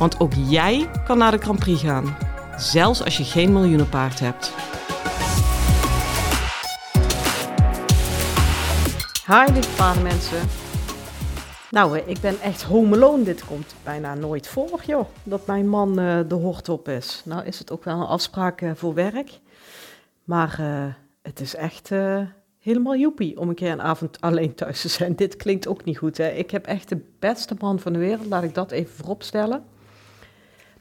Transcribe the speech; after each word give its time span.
Want 0.00 0.20
ook 0.20 0.32
jij 0.34 0.90
kan 1.04 1.18
naar 1.18 1.30
de 1.30 1.38
Grand 1.38 1.58
Prix 1.58 1.80
gaan, 1.82 2.16
zelfs 2.56 3.04
als 3.04 3.16
je 3.16 3.24
geen 3.24 3.52
miljoenenpaard 3.52 4.20
hebt. 4.20 4.54
Hi 9.26 9.52
lieve 9.52 9.76
paardenmensen. 9.76 10.38
Nou, 11.70 11.98
eh, 11.98 12.08
ik 12.08 12.20
ben 12.20 12.40
echt 12.40 12.62
home 12.62 12.96
alone. 12.96 13.22
Dit 13.22 13.44
komt 13.44 13.74
bijna 13.84 14.14
nooit 14.14 14.48
voor, 14.48 14.80
joh. 14.86 15.06
Dat 15.22 15.46
mijn 15.46 15.68
man 15.68 16.00
uh, 16.00 16.20
de 16.28 16.34
hort 16.34 16.68
op 16.68 16.88
is. 16.88 17.22
Nou 17.24 17.44
is 17.44 17.58
het 17.58 17.70
ook 17.70 17.84
wel 17.84 18.00
een 18.00 18.06
afspraak 18.06 18.60
uh, 18.60 18.70
voor 18.74 18.94
werk. 18.94 19.38
Maar 20.24 20.56
uh, 20.60 20.84
het 21.22 21.40
is 21.40 21.54
echt 21.54 21.90
helemaal 22.58 22.96
joepie 22.96 23.38
om 23.38 23.48
een 23.48 23.54
keer 23.54 23.72
een 23.72 23.82
avond 23.82 24.20
alleen 24.26 24.54
thuis 24.54 24.80
te 24.80 24.88
zijn. 24.88 25.16
Dit 25.16 25.36
klinkt 25.36 25.68
ook 25.68 25.84
niet 25.84 25.98
goed, 25.98 26.16
hè. 26.16 26.28
Ik 26.28 26.50
heb 26.50 26.66
echt 26.66 26.88
de 26.88 27.00
beste 27.18 27.54
man 27.58 27.78
van 27.78 27.92
de 27.92 27.98
wereld. 27.98 28.26
Laat 28.26 28.42
ik 28.42 28.54
dat 28.54 28.70
even 28.70 28.94
vooropstellen. 28.94 29.78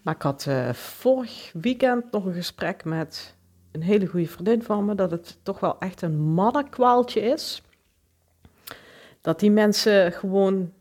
Maar 0.02 0.16
ik 0.16 0.22
had 0.22 0.48
vorig 0.72 1.52
weekend 1.54 2.12
nog 2.12 2.26
een 2.26 2.34
gesprek 2.34 2.84
met 2.84 3.36
een 3.72 3.84
hele 3.84 4.06
goede 4.06 4.28
vriendin 4.28 4.64
van 4.64 4.86
me. 4.86 4.96
Dat 4.96 5.12
het 5.12 5.38
toch 5.44 5.60
wel 5.60 5.80
echt 5.80 6.02
een 6.02 6.20
mannenkwaaltje 6.20 7.22
is 7.22 7.62
dat 9.22 9.40
die 9.40 9.52
mensen 9.52 10.12
gewoon 10.12 10.72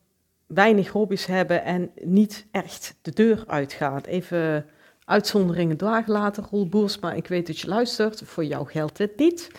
weinig 0.46 0.88
hobby's 0.88 1.26
hebben 1.26 1.64
en 1.64 1.90
niet 2.02 2.46
echt 2.50 2.94
de 3.02 3.12
deur 3.12 3.44
uitgaan. 3.46 4.00
Even 4.00 4.66
uitzonderingen 5.04 5.76
dagen 5.76 6.12
later, 6.12 6.44
Roel 6.50 6.68
Boersma, 6.68 7.12
ik 7.12 7.26
weet 7.26 7.46
dat 7.46 7.58
je 7.58 7.68
luistert, 7.68 8.22
voor 8.24 8.44
jou 8.44 8.68
geldt 8.68 8.96
dit 8.96 9.16
niet. 9.16 9.50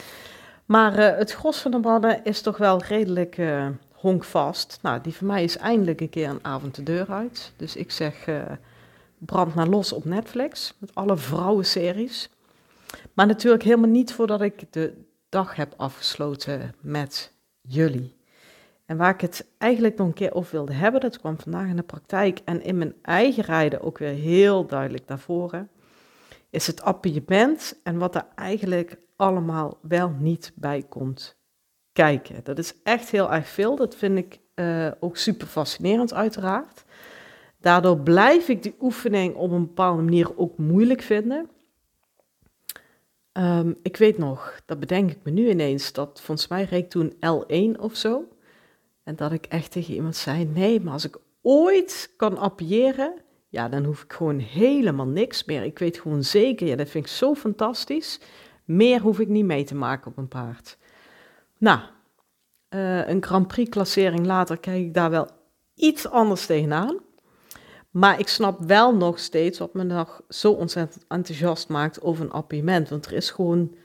Maar 0.65 0.99
uh, 0.99 1.17
het 1.17 1.31
gros 1.31 1.57
van 1.57 1.71
de 1.71 1.77
mannen 1.77 2.23
is 2.23 2.41
toch 2.41 2.57
wel 2.57 2.83
redelijk 2.83 3.37
uh, 3.37 3.67
honkvast. 3.93 4.79
Nou, 4.81 5.01
die 5.01 5.13
van 5.13 5.27
mij 5.27 5.43
is 5.43 5.57
eindelijk 5.57 6.01
een 6.01 6.09
keer 6.09 6.29
een 6.29 6.39
avond 6.43 6.75
de 6.75 6.83
deur 6.83 7.11
uit. 7.11 7.51
Dus 7.55 7.75
ik 7.75 7.91
zeg, 7.91 8.25
brand 9.19 9.55
maar 9.55 9.67
los 9.67 9.93
op 9.93 10.05
Netflix, 10.05 10.73
met 10.77 10.95
alle 10.95 11.17
vrouwenseries. 11.17 12.29
Maar 13.13 13.27
natuurlijk 13.27 13.63
helemaal 13.63 13.89
niet 13.89 14.13
voordat 14.13 14.41
ik 14.41 14.73
de 14.73 14.93
dag 15.29 15.55
heb 15.55 15.73
afgesloten 15.77 16.75
met 16.81 17.33
jullie. 17.61 18.17
En 18.85 18.97
waar 18.97 19.13
ik 19.13 19.21
het 19.21 19.45
eigenlijk 19.57 19.97
nog 19.97 20.07
een 20.07 20.13
keer 20.13 20.33
over 20.33 20.51
wilde 20.51 20.73
hebben, 20.73 21.01
dat 21.01 21.19
kwam 21.19 21.39
vandaag 21.39 21.67
in 21.67 21.75
de 21.75 21.83
praktijk 21.83 22.39
en 22.45 22.63
in 22.63 22.77
mijn 22.77 22.95
eigen 23.01 23.43
rijden 23.43 23.81
ook 23.81 23.97
weer 23.97 24.13
heel 24.13 24.65
duidelijk 24.65 25.07
naar 25.07 25.19
voren, 25.19 25.69
is 26.49 26.67
het 26.67 26.81
appiëment 26.81 27.79
en 27.83 27.97
wat 27.97 28.15
er 28.15 28.25
eigenlijk 28.35 28.97
allemaal 29.15 29.77
wel 29.81 30.09
niet 30.09 30.51
bij 30.55 30.85
komt 30.89 31.37
kijken. 31.91 32.43
Dat 32.43 32.57
is 32.57 32.73
echt 32.83 33.09
heel 33.09 33.33
erg 33.33 33.47
veel, 33.47 33.75
dat 33.75 33.95
vind 33.95 34.17
ik 34.17 34.39
uh, 34.55 34.91
ook 34.99 35.17
super 35.17 35.47
fascinerend 35.47 36.13
uiteraard. 36.13 36.83
Daardoor 37.59 37.99
blijf 37.99 38.47
ik 38.47 38.63
die 38.63 38.75
oefening 38.79 39.35
op 39.35 39.51
een 39.51 39.65
bepaalde 39.65 40.01
manier 40.01 40.37
ook 40.37 40.57
moeilijk 40.57 41.01
vinden. 41.01 41.49
Um, 43.33 43.77
ik 43.81 43.97
weet 43.97 44.17
nog, 44.17 44.61
dat 44.65 44.79
bedenk 44.79 45.11
ik 45.11 45.17
me 45.23 45.31
nu 45.31 45.49
ineens, 45.49 45.93
dat 45.93 46.21
volgens 46.21 46.47
mij 46.47 46.63
reek 46.63 46.89
toen 46.89 47.13
L1 47.13 47.79
of 47.79 47.95
zo. 47.95 48.27
En 49.03 49.15
dat 49.15 49.31
ik 49.31 49.45
echt 49.45 49.71
tegen 49.71 49.93
iemand 49.93 50.15
zei: 50.15 50.45
nee, 50.45 50.81
maar 50.81 50.93
als 50.93 51.05
ik 51.05 51.17
ooit 51.41 52.13
kan 52.17 52.37
appiëren, 52.37 53.13
ja, 53.47 53.69
dan 53.69 53.83
hoef 53.83 54.03
ik 54.03 54.13
gewoon 54.13 54.39
helemaal 54.39 55.07
niks 55.07 55.45
meer. 55.45 55.63
Ik 55.63 55.79
weet 55.79 55.99
gewoon 55.99 56.23
zeker, 56.23 56.67
ja, 56.67 56.75
dat 56.75 56.89
vind 56.89 57.05
ik 57.05 57.11
zo 57.11 57.35
fantastisch. 57.35 58.19
Meer 58.65 59.01
hoef 59.01 59.19
ik 59.19 59.27
niet 59.27 59.45
mee 59.45 59.63
te 59.63 59.75
maken 59.75 60.11
op 60.11 60.17
een 60.17 60.27
paard. 60.27 60.77
Nou, 61.57 61.79
uh, 62.69 63.07
een 63.07 63.23
Grand 63.23 63.47
Prix-klassering 63.47 64.25
later 64.25 64.57
kijk 64.57 64.81
ik 64.81 64.93
daar 64.93 65.09
wel 65.09 65.27
iets 65.75 66.07
anders 66.07 66.45
tegenaan. 66.45 66.99
Maar 67.89 68.19
ik 68.19 68.27
snap 68.27 68.59
wel 68.59 68.95
nog 68.95 69.19
steeds 69.19 69.59
wat 69.59 69.73
me 69.73 69.83
nog 69.83 70.21
zo 70.29 70.51
ontzettend 70.51 71.05
enthousiast 71.07 71.69
maakt 71.69 72.01
over 72.01 72.23
een 72.25 72.31
appiëment. 72.31 72.89
Want 72.89 73.05
er 73.05 73.13
is 73.13 73.29
gewoon, 73.29 73.75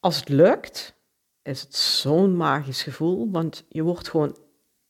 als 0.00 0.16
het 0.16 0.28
lukt, 0.28 0.94
is 1.42 1.60
het 1.60 1.74
zo'n 1.74 2.36
magisch 2.36 2.82
gevoel, 2.82 3.30
want 3.30 3.64
je 3.68 3.82
wordt 3.82 4.08
gewoon 4.08 4.36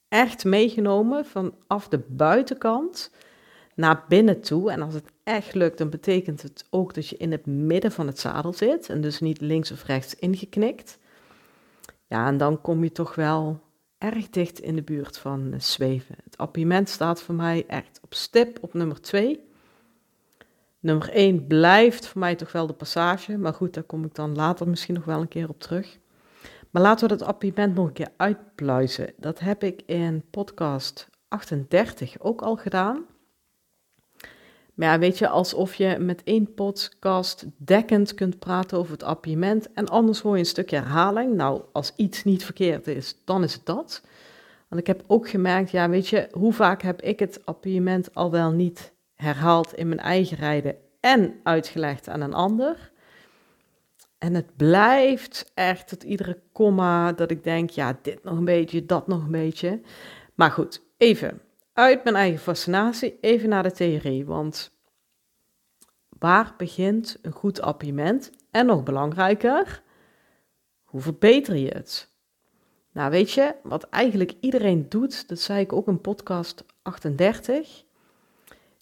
echt 0.09 0.45
meegenomen 0.45 1.27
vanaf 1.27 1.89
de 1.89 1.99
buitenkant 2.09 3.11
naar 3.75 4.05
binnen 4.09 4.41
toe. 4.41 4.71
En 4.71 4.83
als 4.83 4.95
het 4.95 5.13
echt 5.25 5.55
lukt, 5.55 5.79
dan 5.79 5.91
betekent 5.91 6.43
het 6.43 6.67
ook 6.71 6.95
dat 6.95 7.09
je 7.09 7.17
in 7.17 7.33
het 7.33 7.47
midden 7.47 7.93
van 7.93 8.07
het 8.07 8.19
zadel 8.19 8.53
zit 8.53 8.89
en 8.89 9.01
dus 9.01 9.21
niet 9.21 9.41
links 9.41 9.73
of 9.73 9.85
rechts 9.85 10.15
ingeknikt. 10.15 10.99
Ja, 12.07 12.27
en 12.27 12.37
dan 12.37 12.61
kom 12.61 12.83
je 12.83 12.93
toch 12.93 13.15
wel 13.15 13.61
erg 13.99 14.31
dicht 14.31 14.59
in 14.59 14.77
de 14.77 14.83
buurt 14.83 15.19
van 15.19 15.55
zweven. 15.57 16.15
Het 16.25 16.37
appiëment 16.37 16.89
staat 16.89 17.23
voor 17.23 17.35
mij 17.35 17.65
echt 17.67 18.01
op 18.03 18.15
stip 18.15 18.59
op 18.61 18.75
nummer 18.75 19.01
2. 19.01 19.41
Nummer 20.81 21.11
1 21.11 21.47
blijft 21.47 22.07
voor 22.07 22.21
mij 22.21 22.35
toch 22.35 22.53
wel 22.53 22.67
de 22.67 22.73
passage, 22.73 23.39
maar 23.39 23.55
goed, 23.55 23.75
daar 23.75 23.83
kom 23.83 24.05
ik 24.05 24.15
dan 24.15 24.35
later 24.35 24.69
misschien 24.69 24.95
nog 24.95 25.05
wel 25.05 25.21
een 25.21 25.29
keer 25.29 25.49
op 25.49 25.61
terug. 25.61 25.99
Maar 26.71 26.83
laten 26.83 27.09
we 27.09 27.17
dat 27.17 27.29
appiëment 27.29 27.75
nog 27.75 27.87
een 27.87 27.93
keer 27.93 28.13
uitpluizen. 28.17 29.13
Dat 29.17 29.39
heb 29.39 29.63
ik 29.63 29.83
in 29.87 30.25
podcast 30.31 31.09
38 31.29 32.21
ook 32.21 32.43
al 32.43 32.57
gedaan. 32.57 33.05
Maar 34.79 34.89
ja, 34.89 34.99
weet 34.99 35.19
je, 35.19 35.29
alsof 35.29 35.75
je 35.75 35.97
met 35.99 36.23
één 36.25 36.55
podcast 36.55 37.47
dekkend 37.57 38.15
kunt 38.15 38.39
praten 38.39 38.79
over 38.79 38.93
het 38.93 39.03
appiëment 39.03 39.73
en 39.73 39.89
anders 39.89 40.21
hoor 40.21 40.33
je 40.33 40.39
een 40.39 40.47
stukje 40.47 40.77
herhaling. 40.77 41.35
Nou, 41.35 41.63
als 41.73 41.93
iets 41.97 42.25
niet 42.25 42.45
verkeerd 42.45 42.87
is, 42.87 43.17
dan 43.25 43.43
is 43.43 43.55
het 43.55 43.67
dat. 43.67 44.03
Want 44.69 44.81
ik 44.81 44.87
heb 44.87 45.03
ook 45.07 45.29
gemerkt, 45.29 45.71
ja, 45.71 45.89
weet 45.89 46.09
je, 46.09 46.29
hoe 46.33 46.53
vaak 46.53 46.83
heb 46.83 47.03
ik 47.03 47.19
het 47.19 47.41
appiëment 47.45 48.15
al 48.15 48.31
wel 48.31 48.51
niet 48.51 48.93
herhaald 49.15 49.75
in 49.75 49.89
mijn 49.89 50.01
eigen 50.01 50.37
rijden 50.37 50.77
en 51.01 51.35
uitgelegd 51.43 52.09
aan 52.09 52.21
een 52.21 52.35
ander. 52.35 52.93
En 54.19 54.35
het 54.35 54.57
blijft 54.57 55.51
echt 55.55 55.89
tot 55.89 56.03
iedere 56.03 56.39
komma 56.53 57.13
dat 57.13 57.31
ik 57.31 57.45
denk, 57.45 57.71
ja, 57.71 57.99
dit 58.03 58.25
nog 58.25 58.39
een 58.39 58.45
beetje, 58.45 58.87
dat 58.87 59.07
nog 59.07 59.25
een 59.25 59.31
beetje. 59.31 59.81
Maar 60.35 60.51
goed, 60.51 60.83
even 60.97 61.41
uit 61.79 62.05
mijn 62.05 62.17
eigen 62.17 62.41
fascinatie, 62.41 63.19
even 63.21 63.49
naar 63.49 63.63
de 63.63 63.73
theorie. 63.73 64.27
Want 64.27 64.79
waar 66.09 66.55
begint 66.57 67.19
een 67.23 67.33
goed 67.33 67.61
appiëment? 67.61 68.31
En 68.51 68.67
nog 68.67 68.83
belangrijker, 68.83 69.83
hoe 70.85 71.01
verbeter 71.01 71.57
je 71.57 71.69
het? 71.69 72.13
Nou, 72.93 73.11
weet 73.11 73.31
je, 73.31 73.55
wat 73.63 73.89
eigenlijk 73.89 74.33
iedereen 74.41 74.89
doet, 74.89 75.29
dat 75.29 75.41
zei 75.41 75.61
ik 75.61 75.73
ook 75.73 75.87
in 75.87 76.01
podcast 76.01 76.65
38, 76.83 77.85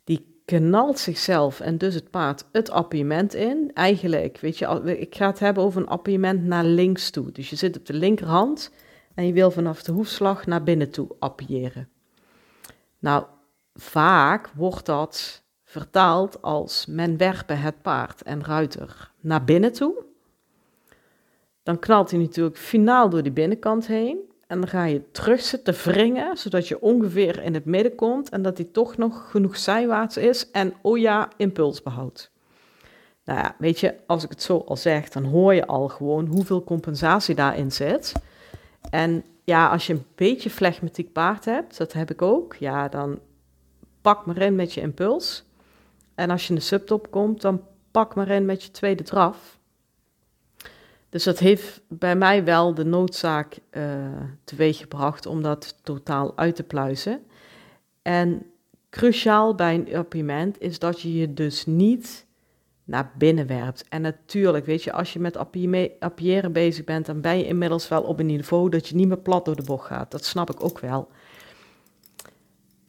die 0.04 0.40
knalt 0.44 0.98
zichzelf 0.98 1.60
en 1.60 1.78
dus 1.78 1.94
het 1.94 2.10
paard 2.10 2.44
het 2.52 2.70
appiëment 2.70 3.34
in. 3.34 3.70
Eigenlijk, 3.74 4.38
weet 4.38 4.58
je, 4.58 4.96
ik 4.98 5.14
ga 5.14 5.26
het 5.26 5.38
hebben 5.38 5.62
over 5.62 5.80
een 5.80 5.88
appiëment 5.88 6.44
naar 6.44 6.64
links 6.64 7.10
toe. 7.10 7.32
Dus 7.32 7.50
je 7.50 7.56
zit 7.56 7.76
op 7.76 7.86
de 7.86 7.94
linkerhand 7.94 8.72
en 9.14 9.26
je 9.26 9.32
wil 9.32 9.50
vanaf 9.50 9.82
de 9.82 9.92
hoefslag 9.92 10.46
naar 10.46 10.62
binnen 10.62 10.90
toe 10.90 11.08
appiëren. 11.18 11.94
Nou, 12.98 13.24
vaak 13.74 14.50
wordt 14.54 14.86
dat 14.86 15.42
vertaald 15.64 16.42
als 16.42 16.86
men 16.86 17.16
werpen 17.16 17.60
het 17.60 17.82
paard 17.82 18.22
en 18.22 18.44
ruiter 18.44 19.10
naar 19.20 19.44
binnen 19.44 19.72
toe. 19.72 20.04
Dan 21.62 21.78
knalt 21.78 22.10
hij 22.10 22.20
natuurlijk 22.20 22.58
finaal 22.58 23.08
door 23.08 23.22
die 23.22 23.32
binnenkant 23.32 23.86
heen. 23.86 24.18
En 24.46 24.60
dan 24.60 24.68
ga 24.68 24.84
je 24.84 25.10
terug 25.10 25.40
zitten 25.40 25.74
wringen, 25.74 26.36
zodat 26.36 26.68
je 26.68 26.80
ongeveer 26.80 27.42
in 27.42 27.54
het 27.54 27.64
midden 27.64 27.94
komt 27.94 28.28
en 28.28 28.42
dat 28.42 28.56
hij 28.56 28.68
toch 28.72 28.96
nog 28.96 29.30
genoeg 29.30 29.56
zijwaarts 29.56 30.16
is 30.16 30.50
en 30.50 30.74
oh 30.82 30.98
ja, 30.98 31.28
impuls 31.36 31.82
behoudt. 31.82 32.30
Nou 33.24 33.38
ja, 33.38 33.54
weet 33.58 33.80
je, 33.80 33.94
als 34.06 34.24
ik 34.24 34.30
het 34.30 34.42
zo 34.42 34.64
al 34.66 34.76
zeg, 34.76 35.08
dan 35.08 35.24
hoor 35.24 35.54
je 35.54 35.66
al 35.66 35.88
gewoon 35.88 36.26
hoeveel 36.26 36.64
compensatie 36.64 37.34
daarin 37.34 37.72
zit. 37.72 38.12
En 38.90 39.24
ja, 39.46 39.68
als 39.68 39.86
je 39.86 39.92
een 39.92 40.06
beetje 40.14 40.50
flegmatiek 40.50 41.12
paard 41.12 41.44
hebt, 41.44 41.78
dat 41.78 41.92
heb 41.92 42.10
ik 42.10 42.22
ook, 42.22 42.54
ja, 42.54 42.88
dan 42.88 43.18
pak 44.00 44.26
maar 44.26 44.36
in 44.36 44.54
met 44.54 44.72
je 44.74 44.80
impuls. 44.80 45.44
En 46.14 46.30
als 46.30 46.42
je 46.42 46.48
in 46.48 46.54
de 46.54 46.60
subtop 46.60 47.10
komt, 47.10 47.40
dan 47.40 47.62
pak 47.90 48.14
maar 48.14 48.28
in 48.28 48.44
met 48.44 48.62
je 48.62 48.70
tweede 48.70 49.02
draf. 49.02 49.58
Dus 51.08 51.24
dat 51.24 51.38
heeft 51.38 51.80
bij 51.88 52.16
mij 52.16 52.44
wel 52.44 52.74
de 52.74 52.84
noodzaak 52.84 53.58
uh, 53.70 53.82
teweeggebracht 54.44 55.26
om 55.26 55.42
dat 55.42 55.78
totaal 55.82 56.36
uit 56.36 56.56
te 56.56 56.62
pluizen. 56.62 57.26
En 58.02 58.46
cruciaal 58.90 59.54
bij 59.54 59.74
een 59.74 59.96
appiëment 59.96 60.60
is 60.60 60.78
dat 60.78 61.00
je 61.00 61.14
je 61.14 61.34
dus 61.34 61.66
niet 61.66 62.25
naar 62.86 63.12
binnen 63.18 63.46
werpt. 63.46 63.84
En 63.88 64.02
natuurlijk, 64.02 64.66
weet 64.66 64.82
je, 64.82 64.92
als 64.92 65.12
je 65.12 65.18
met 65.18 65.36
appiëren 65.98 66.52
bezig 66.52 66.84
bent, 66.84 67.06
dan 67.06 67.20
ben 67.20 67.38
je 67.38 67.46
inmiddels 67.46 67.88
wel 67.88 68.02
op 68.02 68.18
een 68.18 68.26
niveau 68.26 68.70
dat 68.70 68.88
je 68.88 68.94
niet 68.94 69.08
meer 69.08 69.18
plat 69.18 69.44
door 69.44 69.56
de 69.56 69.62
bocht 69.62 69.86
gaat. 69.86 70.10
Dat 70.10 70.24
snap 70.24 70.50
ik 70.50 70.64
ook 70.64 70.78
wel. 70.78 71.08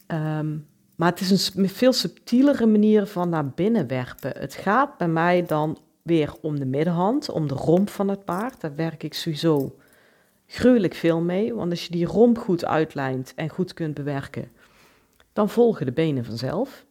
Ehm, 0.06 0.56
maar 0.96 1.10
het 1.10 1.20
is 1.20 1.54
een 1.54 1.68
veel 1.68 1.92
subtielere 1.92 2.66
manier 2.66 3.06
van 3.06 3.28
naar 3.28 3.48
binnen 3.48 3.86
werpen. 3.86 4.32
Het 4.38 4.54
gaat 4.54 4.96
bij 4.96 5.08
mij 5.08 5.46
dan 5.46 5.78
weer 6.02 6.34
om 6.40 6.58
de 6.58 6.66
middenhand, 6.66 7.30
om 7.30 7.48
de 7.48 7.54
romp 7.54 7.90
van 7.90 8.08
het 8.08 8.24
paard. 8.24 8.60
Daar 8.60 8.74
werk 8.74 9.02
ik 9.02 9.14
sowieso 9.14 9.76
gruwelijk 10.46 10.94
veel 10.94 11.20
mee. 11.20 11.54
Want 11.54 11.70
als 11.70 11.84
je 11.84 11.90
die 11.90 12.06
romp 12.06 12.38
goed 12.38 12.64
uitlijnt 12.64 13.32
en 13.36 13.48
goed 13.48 13.74
kunt 13.74 13.94
bewerken, 13.94 14.50
dan 15.32 15.48
volgen 15.48 15.86
de 15.86 15.92
benen 15.92 16.24
vanzelf. 16.24 16.86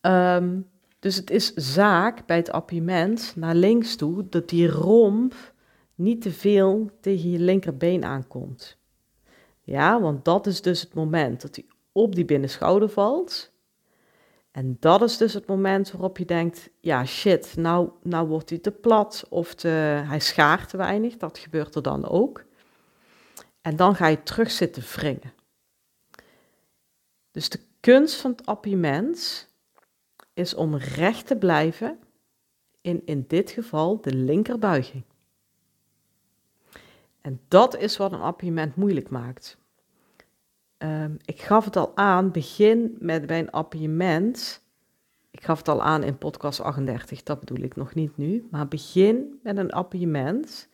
Um, 0.00 0.66
dus 1.08 1.16
het 1.16 1.30
is 1.30 1.54
zaak 1.54 2.26
bij 2.26 2.36
het 2.36 2.50
appiëment 2.50 3.32
naar 3.36 3.54
links 3.54 3.96
toe 3.96 4.28
dat 4.28 4.48
die 4.48 4.68
romp 4.68 5.34
niet 5.94 6.22
te 6.22 6.30
veel 6.30 6.90
tegen 7.00 7.30
je 7.30 7.38
linkerbeen 7.38 8.04
aankomt. 8.04 8.76
Ja, 9.62 10.00
want 10.00 10.24
dat 10.24 10.46
is 10.46 10.62
dus 10.62 10.80
het 10.80 10.94
moment 10.94 11.40
dat 11.40 11.56
hij 11.56 11.66
op 11.92 12.14
die 12.14 12.24
binnenschouder 12.24 12.88
valt. 12.88 13.52
En 14.50 14.76
dat 14.80 15.02
is 15.02 15.16
dus 15.16 15.34
het 15.34 15.46
moment 15.46 15.90
waarop 15.90 16.18
je 16.18 16.24
denkt, 16.24 16.70
ja 16.80 17.04
shit, 17.04 17.56
nou, 17.56 17.90
nou 18.02 18.28
wordt 18.28 18.50
hij 18.50 18.58
te 18.58 18.70
plat 18.70 19.26
of 19.28 19.62
hij 19.62 20.20
schaart 20.20 20.68
te 20.68 20.76
weinig. 20.76 21.16
Dat 21.16 21.38
gebeurt 21.38 21.74
er 21.74 21.82
dan 21.82 22.08
ook. 22.08 22.44
En 23.60 23.76
dan 23.76 23.94
ga 23.94 24.06
je 24.06 24.22
terug 24.22 24.50
zitten 24.50 24.82
wringen. 24.82 25.32
Dus 27.30 27.48
de 27.48 27.60
kunst 27.80 28.14
van 28.14 28.30
het 28.30 28.46
appiëment 28.46 29.47
is 30.38 30.54
om 30.54 30.76
recht 30.76 31.26
te 31.26 31.36
blijven 31.36 31.98
in 32.80 33.02
in 33.04 33.24
dit 33.28 33.50
geval 33.50 34.00
de 34.00 34.14
linkerbuiging. 34.14 35.02
En 37.20 37.40
dat 37.48 37.76
is 37.76 37.96
wat 37.96 38.12
een 38.12 38.20
appiëment 38.20 38.76
moeilijk 38.76 39.10
maakt. 39.10 39.58
Ehm, 40.76 41.12
ik 41.24 41.40
gaf 41.40 41.64
het 41.64 41.76
al 41.76 41.96
aan, 41.96 42.30
begin 42.30 42.96
met 42.98 43.26
bij 43.26 43.38
een 43.38 43.50
appiëment. 43.50 44.62
Ik 45.30 45.44
gaf 45.44 45.58
het 45.58 45.68
al 45.68 45.82
aan 45.82 46.02
in 46.02 46.18
podcast 46.18 46.60
38, 46.60 47.22
dat 47.22 47.40
bedoel 47.40 47.64
ik 47.64 47.76
nog 47.76 47.94
niet 47.94 48.16
nu. 48.16 48.46
Maar 48.50 48.68
begin 48.68 49.40
met 49.42 49.56
een 49.56 49.72
appiëment 49.72 50.68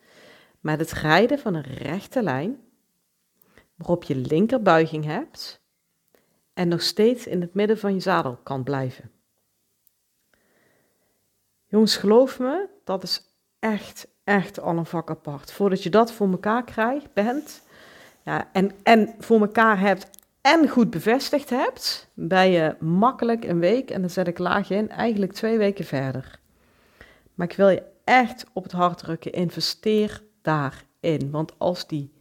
met 0.59 0.79
het 0.79 0.91
rijden 0.91 1.39
van 1.39 1.53
een 1.53 1.63
rechte 1.63 2.23
lijn, 2.23 2.59
waarop 3.75 4.03
je 4.03 4.15
linkerbuiging 4.15 5.05
hebt 5.05 5.61
en 6.53 6.67
nog 6.67 6.81
steeds 6.81 7.27
in 7.27 7.41
het 7.41 7.53
midden 7.53 7.77
van 7.77 7.93
je 7.93 7.99
zadel 7.99 8.39
kan 8.43 8.63
blijven. 8.63 9.14
Jongens, 11.75 11.97
geloof 11.97 12.39
me, 12.39 12.67
dat 12.83 13.03
is 13.03 13.21
echt, 13.59 14.07
echt 14.23 14.61
al 14.61 14.77
een 14.77 14.85
vak 14.85 15.09
apart. 15.09 15.51
Voordat 15.51 15.83
je 15.83 15.89
dat 15.89 16.11
voor 16.11 16.29
elkaar 16.29 16.63
krijgt, 16.63 17.13
bent, 17.13 17.61
ja, 18.23 18.49
en, 18.51 18.71
en 18.83 19.15
voor 19.19 19.39
elkaar 19.39 19.79
hebt 19.79 20.09
en 20.41 20.69
goed 20.69 20.89
bevestigd 20.89 21.49
hebt, 21.49 22.11
ben 22.13 22.49
je 22.49 22.75
makkelijk 22.79 23.45
een 23.45 23.59
week, 23.59 23.89
en 23.89 24.01
dan 24.01 24.09
zet 24.09 24.27
ik 24.27 24.37
laag 24.37 24.69
in, 24.69 24.89
eigenlijk 24.89 25.33
twee 25.33 25.57
weken 25.57 25.85
verder. 25.85 26.39
Maar 27.33 27.49
ik 27.49 27.57
wil 27.57 27.69
je 27.69 27.83
echt 28.03 28.45
op 28.53 28.63
het 28.63 28.71
hart 28.71 28.97
drukken, 28.97 29.31
investeer 29.31 30.23
daarin. 30.41 31.31
Want 31.31 31.53
als 31.57 31.87
die 31.87 32.13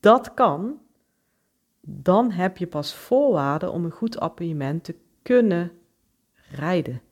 dat 0.00 0.34
kan, 0.34 0.80
dan 1.80 2.30
heb 2.30 2.56
je 2.56 2.66
pas 2.66 2.94
voorwaarden 2.94 3.72
om 3.72 3.84
een 3.84 3.90
goed 3.90 4.20
appartement 4.20 4.84
te 4.84 4.94
kunnen 5.22 5.72
rijden. 6.50 7.02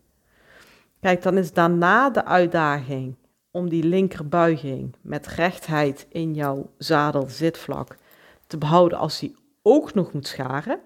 Kijk, 1.03 1.23
dan 1.23 1.39
is 1.39 1.53
daarna 1.53 2.11
de 2.11 2.25
uitdaging 2.25 3.17
om 3.51 3.69
die 3.69 3.85
linkerbuiging 3.85 4.97
met 5.01 5.27
rechtheid 5.27 6.07
in 6.09 6.35
jouw 6.35 6.71
zadel 6.79 7.29
zitvlak 7.29 7.97
te 8.47 8.59
behouden 8.59 8.99
als 8.99 9.21
hij 9.21 9.35
ook 9.63 9.95
nog 9.95 10.13
moet 10.13 10.27
scharen. 10.27 10.81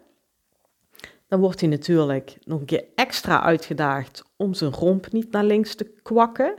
Dan 1.28 1.40
wordt 1.40 1.60
hij 1.60 1.68
natuurlijk 1.68 2.38
nog 2.44 2.60
een 2.60 2.66
keer 2.66 2.84
extra 2.94 3.42
uitgedaagd 3.42 4.24
om 4.36 4.54
zijn 4.54 4.72
romp 4.72 5.12
niet 5.12 5.30
naar 5.30 5.44
links 5.44 5.74
te 5.74 5.84
kwakken. 6.02 6.54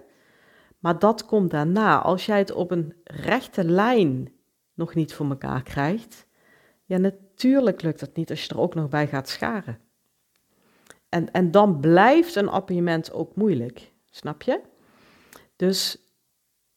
Maar 0.80 1.00
dat 1.00 1.26
komt 1.26 1.52
daarna. 1.52 2.02
Als 2.02 2.26
jij 2.26 2.38
het 2.38 2.52
op 2.52 2.72
een 2.72 2.94
rechte 3.04 3.64
lijn 3.64 4.32
nog 4.74 4.96
niet 4.96 5.14
voor 5.14 5.30
elkaar 5.30 5.64
krijgt, 5.64 6.28
ja, 6.86 6.98
natuurlijk 6.98 7.82
lukt 7.82 8.00
dat 8.00 8.16
niet 8.16 8.30
als 8.30 8.44
je 8.44 8.50
er 8.50 8.60
ook 8.60 8.76
nog 8.76 8.90
bij 8.90 9.08
gaat 9.08 9.30
scharen. 9.30 9.87
En, 11.10 11.32
en 11.32 11.52
dan 11.52 11.80
blijft 11.80 12.36
een 12.36 12.50
appartement 12.50 13.14
ook 13.14 13.36
moeilijk, 13.36 13.92
snap 14.10 14.42
je? 14.42 14.62
Dus 15.56 15.98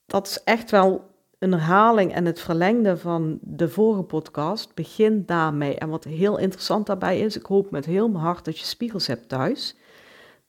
dat 0.06 0.26
is 0.26 0.42
echt 0.44 0.70
wel 0.70 1.10
een 1.38 1.52
herhaling 1.52 2.12
en 2.12 2.24
het 2.24 2.40
verlengde 2.40 2.96
van 2.96 3.38
de 3.42 3.68
vorige 3.68 4.02
podcast. 4.02 4.74
Begin 4.74 5.22
daarmee. 5.26 5.74
En 5.74 5.88
wat 5.88 6.04
heel 6.04 6.38
interessant 6.38 6.86
daarbij 6.86 7.20
is, 7.20 7.36
ik 7.36 7.46
hoop 7.46 7.70
met 7.70 7.84
heel 7.84 8.08
mijn 8.08 8.24
hart 8.24 8.44
dat 8.44 8.58
je 8.58 8.64
spiegels 8.64 9.06
hebt 9.06 9.28
thuis. 9.28 9.76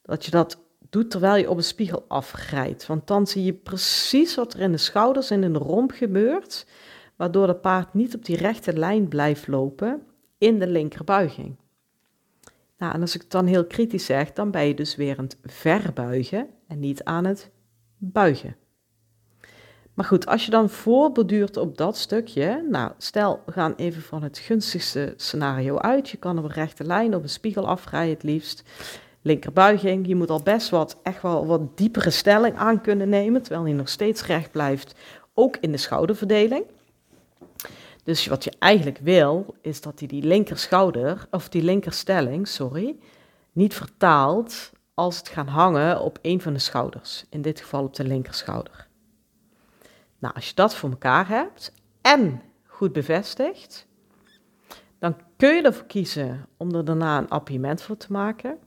Dat 0.02 0.26
je 0.26 0.32
dat 0.32 0.60
doet 0.90 1.12
terwijl 1.12 1.36
je 1.36 1.50
op 1.50 1.58
een 1.58 1.64
spiegel 1.64 2.06
afgrijdt. 2.08 2.88
Want 2.88 3.08
dan 3.08 3.28
zie 3.28 3.44
je 3.44 3.54
precies 3.54 4.36
wat 4.36 4.54
er 4.54 4.60
in 4.60 4.72
de 4.72 4.78
schouders 4.78 5.30
en 5.30 5.44
in 5.44 5.54
de 5.54 5.60
romp 5.60 5.92
gebeurt, 5.92 6.68
waardoor 7.16 7.48
de 7.48 7.56
paard 7.56 7.94
niet 7.94 8.16
op 8.16 8.26
die 8.26 8.38
rechte 8.38 8.74
lijn 8.74 9.08
blijft 9.08 9.48
lopen 9.48 10.04
in 10.38 10.60
de 10.60 10.68
linkerbuiging. 10.68 11.56
Nou, 12.82 12.94
en 12.94 13.02
als 13.02 13.16
ik 13.16 13.22
het 13.22 13.32
dan 13.32 13.46
heel 13.46 13.66
kritisch 13.66 14.06
zeg, 14.06 14.34
dan 14.34 14.52
ben 14.52 14.68
je 14.68 14.74
dus 14.74 14.96
weer 14.96 15.18
aan 15.18 15.24
het 15.24 15.38
verbuigen 15.44 16.48
en 16.68 16.80
niet 16.80 17.04
aan 17.04 17.26
het 17.26 17.52
buigen. 17.98 18.56
Maar 19.94 20.06
goed, 20.06 20.26
als 20.26 20.46
je 20.46 20.52
dan 20.52 20.70
voorbeduurt 20.70 21.58
op 21.58 21.78
dat 21.78 21.98
stukje, 21.98 22.66
nou, 22.70 22.92
stel, 22.98 23.42
we 23.46 23.52
gaan 23.52 23.74
even 23.76 24.02
van 24.02 24.24
het 24.24 24.38
gunstigste 24.38 25.14
scenario 25.16 25.78
uit. 25.78 26.10
Je 26.10 26.18
kan 26.18 26.38
op 26.38 26.44
een 26.44 26.52
rechte 26.52 26.84
lijn 26.84 27.16
op 27.16 27.24
een 27.24 27.30
spiegel 27.30 27.68
afrijden 27.68 28.14
het 28.14 28.24
liefst. 28.24 28.64
Linkerbuiging, 29.22 30.08
je 30.08 30.16
moet 30.16 30.30
al 30.30 30.42
best 30.44 30.70
wat, 30.70 31.00
echt 31.04 31.22
wel 31.22 31.46
wat 31.46 31.78
diepere 31.78 32.10
stelling 32.10 32.56
aan 32.56 32.82
kunnen 32.82 33.10
nemen, 33.10 33.42
terwijl 33.42 33.66
hij 33.66 33.74
nog 33.74 33.90
steeds 33.90 34.26
recht 34.26 34.52
blijft, 34.52 34.96
ook 35.34 35.58
in 35.58 35.72
de 35.72 35.78
schouderverdeling. 35.78 36.66
Dus 38.04 38.28
wat 38.28 38.44
je 38.44 38.54
eigenlijk 38.60 38.98
wil, 38.98 39.56
is 39.62 39.82
dat 39.82 40.00
hij 40.00 40.08
die 40.08 40.24
linkerschouder, 40.24 41.28
of 41.32 41.50
die 41.50 41.64
linkerstelling, 41.64 42.48
sorry, 42.48 42.96
niet 43.52 43.74
vertaalt 43.74 44.72
als 44.94 45.18
het 45.18 45.30
gaan 45.30 45.48
hangen 45.48 46.02
op 46.02 46.20
een 46.22 46.42
van 46.42 46.54
de 46.54 46.60
schouders. 46.60 47.26
In 47.30 47.42
dit 47.42 47.60
geval 47.60 47.84
op 47.84 47.96
de 47.96 48.04
linkerschouder. 48.04 48.88
Nou, 50.20 50.34
als 50.34 50.48
je 50.48 50.56
dat 50.56 50.76
voor 50.76 50.90
elkaar 50.90 51.28
hebt 51.28 51.74
en 52.02 52.42
goed 52.66 52.94
bevestigt, 52.94 53.88
dan 55.00 55.16
kun 55.38 55.56
je 55.56 55.62
ervoor 55.62 55.86
kiezen 55.86 56.46
om 56.58 56.76
er 56.76 56.86
daarna 56.86 57.18
een 57.18 57.30
appiëment 57.30 57.82
voor 57.82 57.98
te 57.98 58.12
maken. 58.12 58.58